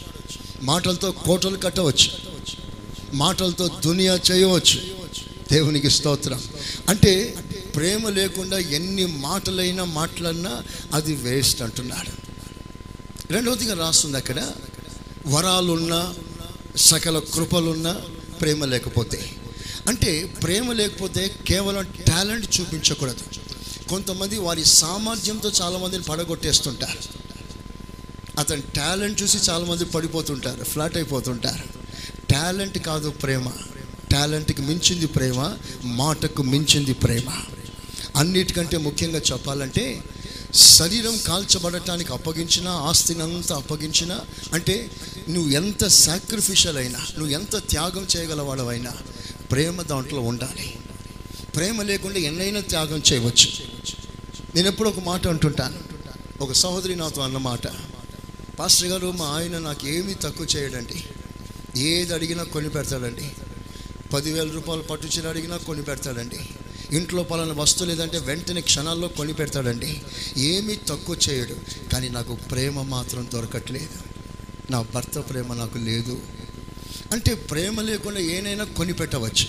మాటలతో 0.63 1.11
కోటలు 1.11 1.57
కట్టవచ్చు. 1.57 2.11
మాటలతో 3.15 3.69
దునియా 3.69 4.21
చేయవచ్చు. 4.31 4.81
దేవునికి 5.53 5.91
స్తోత్రం. 5.91 6.43
అంటే 6.89 7.35
ప్రేమ 7.77 8.09
లేకుండా 8.09 8.59
ఎన్ని 8.59 9.07
మాటలైనా 9.07 9.85
మాట్లాడినా 9.85 10.63
అది 10.93 11.15
వేస్ట్ 11.15 11.63
అంటున్నాడు. 11.63 12.20
రెండవదిగా 13.31 13.75
రాస్తుంది 13.75 14.17
అక్కడ 14.17 14.51
వరాలున్నా 15.27 16.15
సకల 16.77 17.19
కృపలున్నా 17.19 17.93
ప్రేమ 18.41 18.65
లేకపోతే. 18.65 19.31
అంటే 19.89 20.25
ప్రేమ 20.43 20.73
లేకపోతే 20.73 21.37
కేవలం 21.47 21.85
టాలెంట్ 22.07 22.61
చూపించకూడదు. 22.61 23.21
కొంతమంది 23.89 24.39
వారి 24.39 24.65
సామర్థ్యంతో 24.65 25.53
చాలామందిని 25.63 26.03
పడగొట్టేస్తుంటారు. 26.03 26.99
అతని 28.39 28.63
టాలెంట్ 28.77 29.23
చూసి 29.23 29.51
చాలామంది 29.51 29.85
పడిపోతుంటారు 29.85 30.65
ఫ్లాట్ 30.65 30.97
అయిపోతుంటారు. 30.97 31.65
టాలెంట్ 32.33 32.79
కాదు 32.79 33.11
ప్రేమ. 33.11 33.51
టాలెంట్కి 34.13 34.63
మించింది 34.63 35.07
ప్రేమ 35.07 35.57
మాటకు 35.85 36.43
మించింది 36.43 36.93
ప్రేమ. 36.93 37.43
అన్నిటికంటే 38.17 38.77
ముఖ్యంగా 38.77 39.19
చెప్పాలంటే 39.19 40.05
శరీరం 40.55 41.19
కాల్చబడటానికి 41.19 42.13
అప్పగించిన 42.13 42.69
ఆస్తిని 42.69 43.23
అంతా 43.23 43.57
అప్పగించిన 43.57 44.21
అంటే 44.53 44.91
నువ్వు 45.29 45.51
ఎంత 45.51 45.87
సాక్రిఫిషియల్ 45.87 46.77
అయినా 46.77 46.99
నువ్వు 46.99 47.29
ఎంత 47.29 47.57
త్యాగం 47.69 48.07
చేయగలవాడవైనా 48.17 48.93
ప్రేమ 49.51 49.83
దాంట్లో 49.83 50.21
ఉండాలి. 50.21 50.79
ప్రేమ 51.57 51.83
లేకుండా 51.83 52.19
ఎన్నైనా 52.19 52.61
త్యాగం 52.61 53.03
చేయవచ్చు. 53.13 53.49
నేను 54.55 54.69
ఎప్పుడు 54.69 54.89
ఒక 54.89 55.01
మాట 55.01 55.27
అంటుంటాను. 55.27 55.79
ఒక 56.41 56.53
సహోదరి 56.53 56.97
నాతో 56.97 57.23
అన్న 57.23 57.37
మాట. 57.37 57.67
పాస్టర్ 58.59 58.89
గారు 58.89 59.11
మా 59.11 59.27
ఆయన 59.27 59.59
నాకు 59.59 59.89
ఏమీ 59.89 60.15
తక్కువ 60.15 60.47
చేయడండి. 60.57 61.05
ఏది 61.81 62.15
అడిగినా 62.15 62.43
కొని 62.43 62.69
పెడతాడండి. 62.69 63.33
పదివేల 64.13 64.51
రూపాయలు 64.51 64.83
పట్టుచీర 64.83 65.29
అడిగినా 65.29 65.57
కొని 65.57 65.83
పెడతాడండి. 65.83 66.39
ఇంట్లో 66.93 67.23
పలానా 67.23 67.53
వస్తువు 67.53 67.89
లేదంటే 67.89 68.19
వెంటనే 68.19 68.61
క్షణాల్లో 68.61 69.09
కొని 69.09 69.33
పెడతాడండి. 69.33 70.03
ఏమీ 70.37 70.75
తక్కువ 70.75 71.17
చేయడు. 71.31 71.55
కానీ 71.93 72.09
నాకు 72.09 72.35
ప్రేమ 72.35 72.83
మాత్రం 72.83 73.29
దొరకట్లేదు. 73.35 74.11
నా 74.71 74.83
భర్త 74.83 75.19
ప్రేమ 75.19 75.55
నాకు 75.55 75.79
లేదు. 75.79 76.21
అంటే 77.13 77.35
ప్రేమ 77.35 77.81
లేకుండా 77.81 78.21
ఏనైనా 78.21 78.65
కొని 78.65 78.93
పెట్టవచ్చు. 78.93 79.47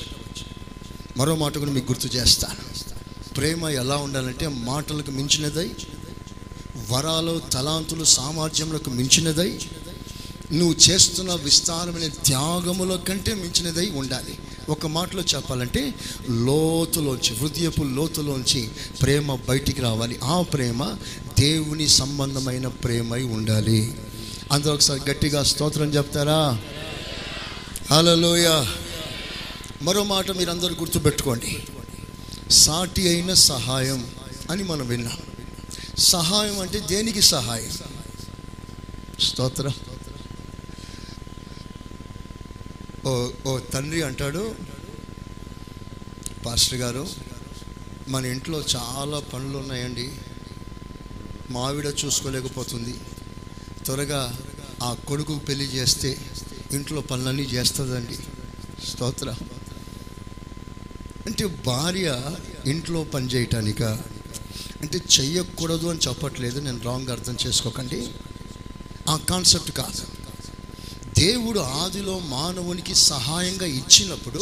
మరో 1.17 1.36
మాట 1.36 1.58
కూడా 1.58 1.71
మీకు 1.71 1.91
గుర్తు 1.91 2.08
చేస్తాను. 2.08 2.71
ప్రేమ 3.34 3.69
ఎలా 3.69 3.95
ఉండాలంటే 3.95 4.47
మాటలకు 4.47 5.12
మించినదై 5.12 5.71
వరాలు 6.91 7.41
తలాంతులు 7.51 8.04
సామర్థ్యములకు 8.04 8.89
మించినదై 8.89 9.60
నువ్వు 10.54 10.75
చేస్తున్న 10.89 11.34
విస్తారమైన 11.34 12.08
త్యాగముల 12.08 12.95
కంటే 12.95 13.34
మించినదై 13.34 13.89
ఉండాలి. 13.89 14.38
ఒక 14.69 14.88
మాటలో 14.88 15.21
చెప్పాలంటే 15.21 15.93
లోతులోంచి 16.30 17.36
హృదయపు 17.36 17.84
లోతులోంచి 17.84 18.69
ప్రేమ 19.02 19.36
బయటికి 19.36 19.82
రావాలి. 19.82 20.19
ఆ 20.24 20.41
ప్రేమ 20.41 20.97
దేవుని 21.39 21.88
సంబంధమైన 21.88 22.67
ప్రేమై 22.67 23.24
ఉండాలి. 23.24 23.93
అందరూ 24.52 24.74
ఒకసారి 24.74 25.02
గట్టిగా 25.10 25.43
స్తోత్రం 25.43 25.89
చెప్తారా? 25.89 26.62
హలోయ 27.95 28.65
మరో 29.82 30.04
మాట 30.04 30.32
మీరందరూ 30.32 30.76
గుర్తుపెట్టుకోండి. 30.76 31.63
సాటి 32.52 33.08
అయిన 33.08 33.34
సహాయం 33.34 34.06
అని 34.50 34.63
మనం 34.63 34.88
విన్నాం. 34.88 35.17
సహాయం 35.97 36.60
అంటే 36.60 36.80
దేనికి 36.80 37.21
సహాయం? 37.21 37.69
స్తోత్రం. 39.19 39.90
ఓ 43.06 43.30
ఓ 43.48 43.60
తండ్రి 43.60 44.02
అంటాడు 44.02 44.56
పాస్టర్ 46.46 46.80
గారు 46.80 47.08
మన 48.08 48.26
ఇంట్లో 48.26 48.64
చాలా 48.76 49.20
పనులు 49.20 49.58
ఉన్నాయండి. 49.58 50.12
మావిడ 51.50 51.94
చూసుకోలేకపోతుంది. 52.06 52.96
త్వరగా 53.86 54.40
ఆ 54.84 54.94
కొడుకు 54.94 55.40
పెళ్ళి 55.40 55.66
చేస్తే 55.66 56.18
ఇంట్లో 56.72 57.02
పనులన్నీ 57.02 57.44
చేస్తుందండి. 57.44 58.18
స్తోత్ర. 58.88 59.36
అంటే 61.26 61.46
భార్య 61.46 62.38
ఇంట్లో 62.66 63.04
పని 63.04 63.28
చేయటానిక? 63.28 63.84
అంటే 64.82 65.02
చెయ్యకూడదు 65.20 65.88
అని 65.88 66.00
చెప్పట్లేదు 66.00 66.60
నేను 66.60 66.82
రాంగ్ 66.82 67.10
అర్థం 67.10 67.38
చేసుకోకండి. 67.48 68.14
ఆ 69.10 69.18
కాన్సెప్ట్ 69.18 69.72
కాదు. 69.72 70.20
దేవుడు 71.21 71.60
ఆదిలో 71.60 72.13
మానవునికి 72.19 72.93
సహాయంగా 72.95 73.65
ఇచ్చినప్పుడు 73.79 74.41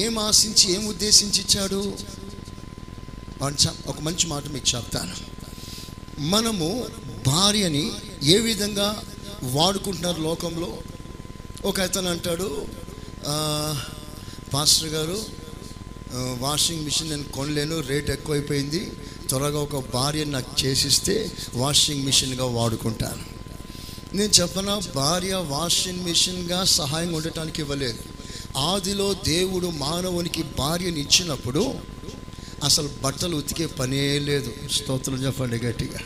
ఏం 0.00 0.18
ఆశించి 0.18 0.66
ఏం 0.74 0.82
ఉద్దేశించి 0.86 1.40
ఇచ్చాడు? 1.40 1.80
ఒక 3.86 3.98
మంచి 4.00 4.26
మాట 4.26 4.44
మీకు 4.48 4.68
చెప్తాను. 4.76 5.14
మనము 6.34 6.68
భార్యని 7.26 7.84
ఏ 8.22 8.36
విధంగా 8.38 8.88
వాడుకుంటున్నారు 9.56 10.20
లోకంలో? 10.20 10.70
ఒక 11.64 11.80
అతను 11.80 12.10
అంటాడు 12.10 12.48
మాస్టర్ 13.26 14.52
పాస్టర్ 14.54 14.88
గారు 14.88 15.18
వాషింగ్ 16.38 16.84
మిషన్ 16.84 17.10
నేను 17.10 17.26
కొనలేను 17.38 17.80
రేట్ 17.80 18.10
ఎక్కువైపోయింది 18.10 18.82
త్వరగా 19.28 19.58
ఒక 19.58 19.76
భార్యను 19.94 20.30
నాకు 20.30 20.52
చేసిస్తే 20.62 21.16
వాషింగ్ 21.54 22.04
మిషన్గా 22.04 22.46
వాడుకుంటాను. 22.58 23.29
నేను 24.12 24.30
చెప్పనా 24.30 24.80
భార్య 24.94 25.34
వాషింగ్ 25.34 26.04
మిషన్గా 26.04 26.64
సహాయం 26.64 27.12
ఉండటానికి 27.12 27.62
ఇవ్వలేదు. 27.62 27.98
ఆదిలో 28.56 29.14
దేవుడు 29.14 29.66
మానవునికి 29.66 30.42
భార్యని 30.42 31.00
ఇచ్చినప్పుడు 31.00 31.74
అసలు 32.64 32.90
బట్టలు 33.02 33.36
ఉతికే 33.36 33.66
పనే 33.66 34.18
లేదు. 34.18 34.54
స్తోత్రం 34.72 35.14
చెప్పండి 35.14 35.56
గట్టిగా. 35.56 35.98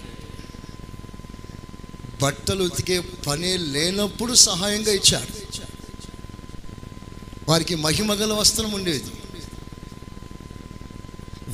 బట్టలు 2.23 2.65
ఉతికే 2.65 3.01
పనే 3.01 3.57
లేనప్పుడు 3.57 4.35
సహాయంగా 4.35 4.93
ఇచ్చాడు. 4.93 5.63
వారికి 7.49 7.75
మహిమగల 7.75 8.33
వస్త్రం 8.33 8.73
ఉండేది. 8.73 9.11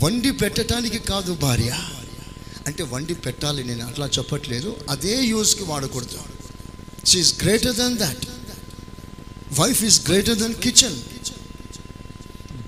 వండి 0.03 0.31
పెట్టడానికి 0.31 0.99
కాదు 0.99 1.35
భార్య. 1.35 1.79
అంటే 2.67 2.83
వండి 2.83 3.15
పెట్టాలి 3.15 3.65
నేను 3.65 3.87
అట్లా 3.87 4.07
చెప్పట్లేదు. 4.07 4.77
అదే 4.91 5.25
యూజ్కి 5.25 5.65
వాడకూడదు. 5.65 6.19
She's 7.07 7.43
greater 7.43 7.77
than 7.77 7.97
that 7.99 8.27
wife 9.61 9.85
is 9.85 10.09
greater 10.09 10.39
than 10.39 10.55
kitchen 10.55 11.03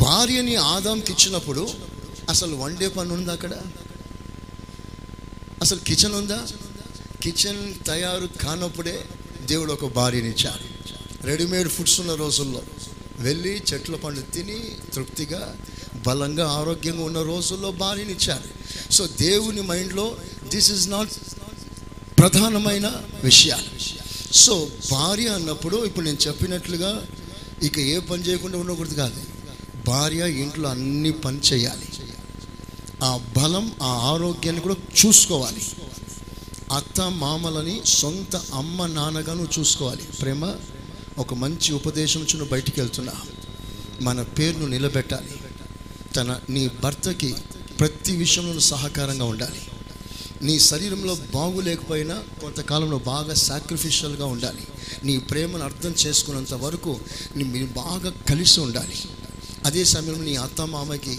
భార్యని 0.00 0.56
ఆదాంకి 0.56 1.12
ఇచ్చినప్పుడు 1.12 1.70
అసలు 2.28 2.56
వన్ 2.56 2.76
డే 2.76 2.88
పని 2.88 3.12
ఉందా 3.12 3.32
అక్కడ? 3.32 3.54
అసలు 5.62 5.78
కిచెన్ 5.78 6.14
ఉందా? 6.14 6.46
కిచెన్ 7.22 7.74
తయారు 7.86 8.26
కానప్పుడే 8.26 9.04
దేవుడు 9.46 9.72
ఒక 9.72 9.86
భార్యనిచ్చాడు 9.86 10.72
రెడీమేడ్ 11.26 11.68
ఫుడ్స్ 11.68 12.00
ఉన్న 12.00 12.14
రోజుల్లో 12.14 12.62
వెళ్ళి 13.18 13.62
చెట్ల 13.74 13.96
పండు 13.96 14.20
తిని 14.20 14.76
తృప్తిగా 14.94 15.56
బలంగా 16.06 16.48
ఆరోగ్యంగా 16.48 17.04
ఉన్న 17.04 17.22
రోజుల్లో 17.22 17.72
భార్యనిచ్చాడు 17.72 18.48
సో 18.92 19.06
దేవుని 19.06 19.62
మైండ్లో 19.62 20.16
దిస్ 20.48 20.70
ఇస్ 20.70 20.88
నాట్ 20.88 21.10
ప్రధానమైన 22.18 23.02
విషయాలు. 23.24 23.91
సో 24.32 24.68
భార్య 24.90 25.28
అన్నప్పుడు 25.28 25.84
ఇప్పుడు 25.84 26.04
నేను 26.04 26.18
చెప్పినట్లుగా 26.26 27.06
ఇక 27.62 27.78
ఏ 27.78 27.98
పని 27.98 28.22
చేయకుండా 28.22 28.58
ఉండకూడదు 28.58 28.94
కాదు. 28.94 29.22
భార్య 29.86 30.32
ఇంట్లో 30.32 30.68
అన్ని 30.68 31.12
పని 31.12 31.38
చేయాలి. 31.38 31.88
ఆ 33.02 33.20
బలం 33.36 33.72
ఆ 33.82 33.86
ఆరోగ్యాన్ని 33.86 34.62
కూడా 34.62 34.76
చూసుకోవాలి. 35.06 35.62
అత్త 36.72 37.00
మామలని 37.00 37.80
సొంత 37.84 38.36
అమ్మ 38.36 38.86
నాన్నగాను 38.86 39.48
చూసుకోవాలి. 39.58 40.02
ప్రేమ 40.02 40.54
ఒక 41.18 41.34
మంచి 41.34 41.72
ఉపదేశం 41.72 42.20
నుంచి 42.20 42.44
బయటికి 42.44 42.80
వెళ్తున్నా. 42.80 43.12
మన 44.00 44.22
పేరును 44.22 44.66
నిలబెట్టాలి. 44.66 45.30
తన 46.16 46.40
నీ 46.50 46.68
భర్తకి 46.68 47.34
ప్రతి 47.80 48.16
విషయంలో 48.16 48.60
సహకారంగా 48.60 49.24
ఉండాలి. 49.24 49.60
నీ 50.42 50.58
శరీరంలో 50.58 51.18
బాగులేకపోయినా 51.34 52.22
కొంతకాలంలో 52.40 52.98
బాగా 52.98 53.34
సాక్రిఫిషియల్గా 53.34 54.26
ఉండాలి. 54.26 54.66
నీ 55.04 55.18
ప్రేమను 55.18 55.64
అర్థం 55.64 55.94
చేసుకున్నంత 56.06 56.54
వరకు 56.54 56.98
మీరు 57.36 57.66
బాగా 57.66 58.12
కలిసి 58.28 58.60
ఉండాలి. 58.60 58.94
అదే 59.64 59.84
సమయంలో 59.84 60.24
నీ 60.24 60.36
అత్త 60.36 60.60
మామకి 60.60 61.18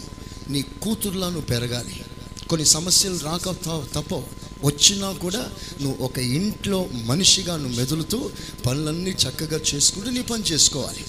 నీ 0.50 0.62
కూతురులా 0.62 1.28
నువ్వు 1.28 1.46
పెరగాలి. 1.46 2.06
కొన్ని 2.50 2.68
సమస్యలు 2.68 3.20
రాక 3.24 3.50
తప్పవు. 3.94 4.44
వచ్చినా 4.64 5.12
కూడా 5.12 5.52
నువ్వు 5.82 6.06
ఒక 6.06 6.18
ఇంట్లో 6.20 6.90
మనిషిగా 6.94 7.58
నువ్వు 7.58 7.78
మెదులుతూ 7.78 8.32
పనులన్నీ 8.66 9.12
చక్కగా 9.12 9.60
చేసుకుంటూ 9.76 10.10
నీ 10.10 10.22
పని 10.22 10.44
చేసుకోవాలి. 10.44 11.06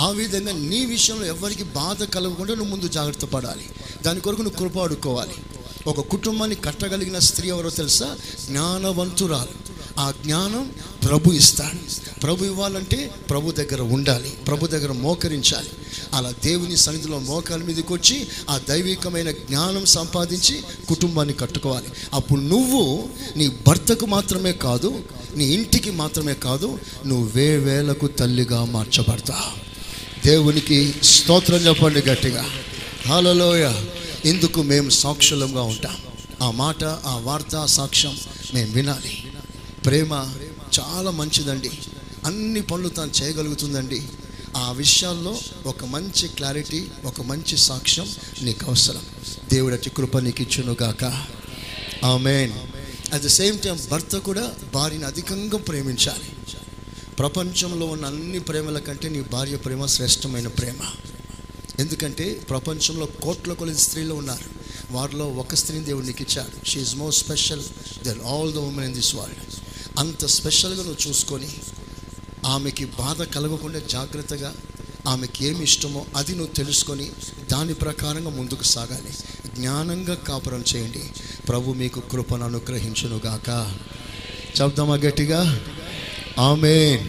ఆ 0.00 0.10
విధంగా 0.10 0.52
నీ 0.52 0.86
విషయంలో 0.86 1.26
ఎవరికి 1.26 1.62
బాధ 1.62 2.04
కలగకుండా 2.04 2.54
నువ్వు 2.54 2.70
ముందు 2.70 2.88
జాగ్రత్త 2.88 3.24
పడాలి. 3.24 3.66
దాని 4.02 4.20
కొరకు 4.20 4.42
నువ్వు 4.42 4.58
కృప 4.58 4.78
అడుక్కోవాలి. 4.78 5.34
ఒక 5.86 6.00
కుటుంబాన్ని 6.00 6.56
కట్టగలిగిన 6.56 7.18
స్త్రీ 7.18 7.48
ఎవరో 7.48 7.70
తెలుసా? 7.70 8.16
జ్ఞానవంతురాలు. 8.46 9.70
ఆ 9.98 10.12
జ్ఞానం 10.24 10.70
ప్రభు 11.08 11.32
ఇస్తాడు. 11.32 12.20
ప్రభు 12.20 12.44
ఇవ్వాలంటే 12.44 13.14
ప్రభు 13.30 13.52
దగ్గర 13.52 13.82
ఉండాలి. 13.82 14.28
ప్రభు 14.28 14.66
దగ్గర 14.66 14.92
మోకరించాలి. 14.92 15.68
అలా 16.14 16.32
దేవుని 16.44 16.76
సన్నిధిలో 16.76 17.18
మోకాల 17.18 17.62
మీదకి 17.62 17.92
వచ్చి 17.92 18.26
ఆ 18.50 18.60
దైవికమైన 18.68 19.30
జ్ఞానం 19.30 19.84
సంపాదించి 19.84 20.60
కుటుంబాన్ని 20.88 21.34
కట్టుకోవాలి. 21.34 21.86
అప్పుడు 22.12 22.40
నువ్వు 22.40 23.08
నీ 23.36 23.52
భర్తకు 23.66 24.06
మాత్రమే 24.06 24.52
కాదు 24.52 25.02
నీ 25.36 25.44
ఇంటికి 25.44 25.90
మాత్రమే 25.90 26.34
కాదు 26.34 26.78
నువ్వు 27.06 27.30
వేవేలకు 27.34 28.06
తల్లిగా 28.06 28.64
మార్చబడతావు. 28.64 29.70
దేవునికి 30.26 30.94
స్తోత్రం 31.02 31.56
చెప్పండి 31.56 32.00
గట్టిగా. 32.00 32.44
హాలలోయ 33.06 33.72
ఇందుకు 34.24 34.62
మేము 34.62 34.90
సాక్షులంగా 34.90 35.62
ఉంటాం. 35.62 35.96
ఆ 36.42 36.50
మాట 36.50 36.84
ఆ 36.84 37.16
వార్త 37.16 37.66
సాక్ష్యం 37.66 38.18
మేము 38.54 38.72
వినాలి. 38.72 39.32
ప్రేమ 39.86 40.34
చాలా 40.80 41.10
మంచిదండి. 41.10 41.70
అన్ని 42.24 42.62
పనులు 42.62 42.88
తాను 42.88 43.10
చేయగలుగుతుందండి. 43.22 44.02
ఆ 44.56 44.72
విషయాల్లో 44.72 45.38
ఒక 45.66 45.84
మంచి 45.84 46.28
క్లారిటీ 46.28 46.86
ఒక 47.04 47.22
మంచి 47.22 47.56
సాక్ష్యం 47.56 48.08
నీకు 48.42 48.66
అవసరం. 48.66 49.00
దేవుడు 49.52 49.74
అతి 49.74 49.90
కృప 49.90 50.18
నీకు 50.18 50.42
ఇచ్చునుగాక 50.42 51.26
ఆమెన్. 52.04 52.52
అట్ 53.14 53.22
ద 53.22 53.26
సేమ్ 53.26 53.58
టైం 53.58 53.78
భర్త 53.90 54.16
కూడా 54.16 54.52
భార్యను 54.74 55.06
అధికంగా 55.06 55.58
ప్రేమించాలి. 55.58 56.56
ప్రపంచంలో 57.18 57.86
ఉన్న 57.86 58.06
అన్ని 58.06 58.38
ప్రేమల 58.38 58.78
కంటే 58.78 59.08
నీ 59.08 59.20
భార్య 59.20 59.56
ప్రేమ 59.56 59.86
శ్రేష్టమైన 59.86 60.48
ప్రేమ. 60.48 61.09
ఎందుకంటే 61.80 62.34
ప్రపంచంలో 62.50 63.06
కోట్ల 63.06 63.52
కొలది 63.52 63.78
స్త్రీలు 63.78 64.14
ఉన్నారు. 64.14 64.44
వారిలో 64.90 65.26
ఒక 65.26 65.54
స్త్రీని 65.54 65.84
దేవుడు 65.84 66.06
నీకు 66.06 66.22
ఇచ్చాడు. 66.22 66.66
She's 66.66 66.96
more 66.96 67.14
special 67.14 67.62
than 68.04 68.20
all 68.20 68.52
the 68.52 68.58
women 68.58 68.84
in 68.84 68.94
this 68.94 69.14
world 69.14 69.36
అంత 69.98 70.26
స్పెషల్గా 70.26 70.82
నువ్వు 70.82 71.08
చూసుకొని 71.08 71.48
ఆమెకి 72.46 72.84
బాధ 72.84 73.22
కలగకుండా 73.22 73.78
జాగ్రత్తగా 73.78 74.54
ఆమెకి 75.06 75.46
ఏమి 75.46 75.62
ఇష్టమో 75.62 76.06
అది 76.16 76.34
నువ్వు 76.36 76.54
తెలుసుకొని 76.54 77.10
దాని 77.52 77.74
ప్రకారంగా 77.74 78.30
ముందుకు 78.30 78.62
సాగాలి. 78.62 79.12
జ్ఞానంగా 79.54 80.14
కాపురం 80.14 80.64
చేయండి. 80.76 81.02
ప్రభు 81.48 81.72
మీకు 81.72 82.00
కృపను 82.00 82.44
అనుగ్రహించునుగాక 82.44 83.74
చెప్దామా 84.60 84.94
గట్టిగా? 84.94 85.60
ఆమె 86.38 87.04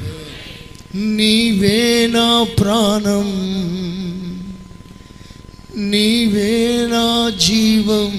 నీవే 0.96 2.08
నా 2.08 2.44
ప్రాణం. 2.44 4.21
నీవే 5.78 6.88
నా 6.92 7.30
జీవం 7.30 8.12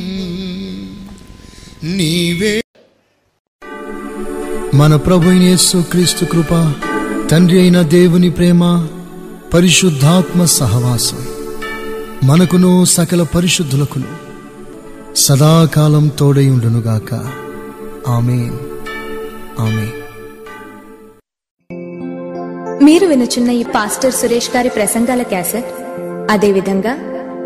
నీవే. 1.96 2.62
మన 4.74 4.96
ప్రభు 4.96 5.30
యేసు 5.30 5.84
క్రీస్తు 5.90 6.24
కృప 6.24 6.74
తండ్రి 7.30 7.60
అయిన 7.60 7.82
దేవుని 7.82 8.30
ప్రేమ 8.30 8.86
పరిశుద్ధాత్మ 9.54 10.44
సహవాసం 10.44 11.26
మనకును 12.24 12.84
సకల 12.84 13.22
పరిశుద్ధులకును 13.22 14.04
సదాకాలం 15.14 16.08
తోడై 16.08 16.48
ఉండునుగాక. 16.48 17.14
ఆమెన్. 18.08 18.58
ఆమెన్. 19.60 19.90
మీరు 22.84 23.06
వినుచున్న 23.06 23.50
ఈ 23.50 23.62
పాస్టర్ 23.62 24.14
సురేష్ 24.14 24.56
గారి 24.56 24.68
ప్రసంగాల 24.68 25.22
క్యాసెట్ 25.22 25.66
అదేవిధంగా 26.30 27.11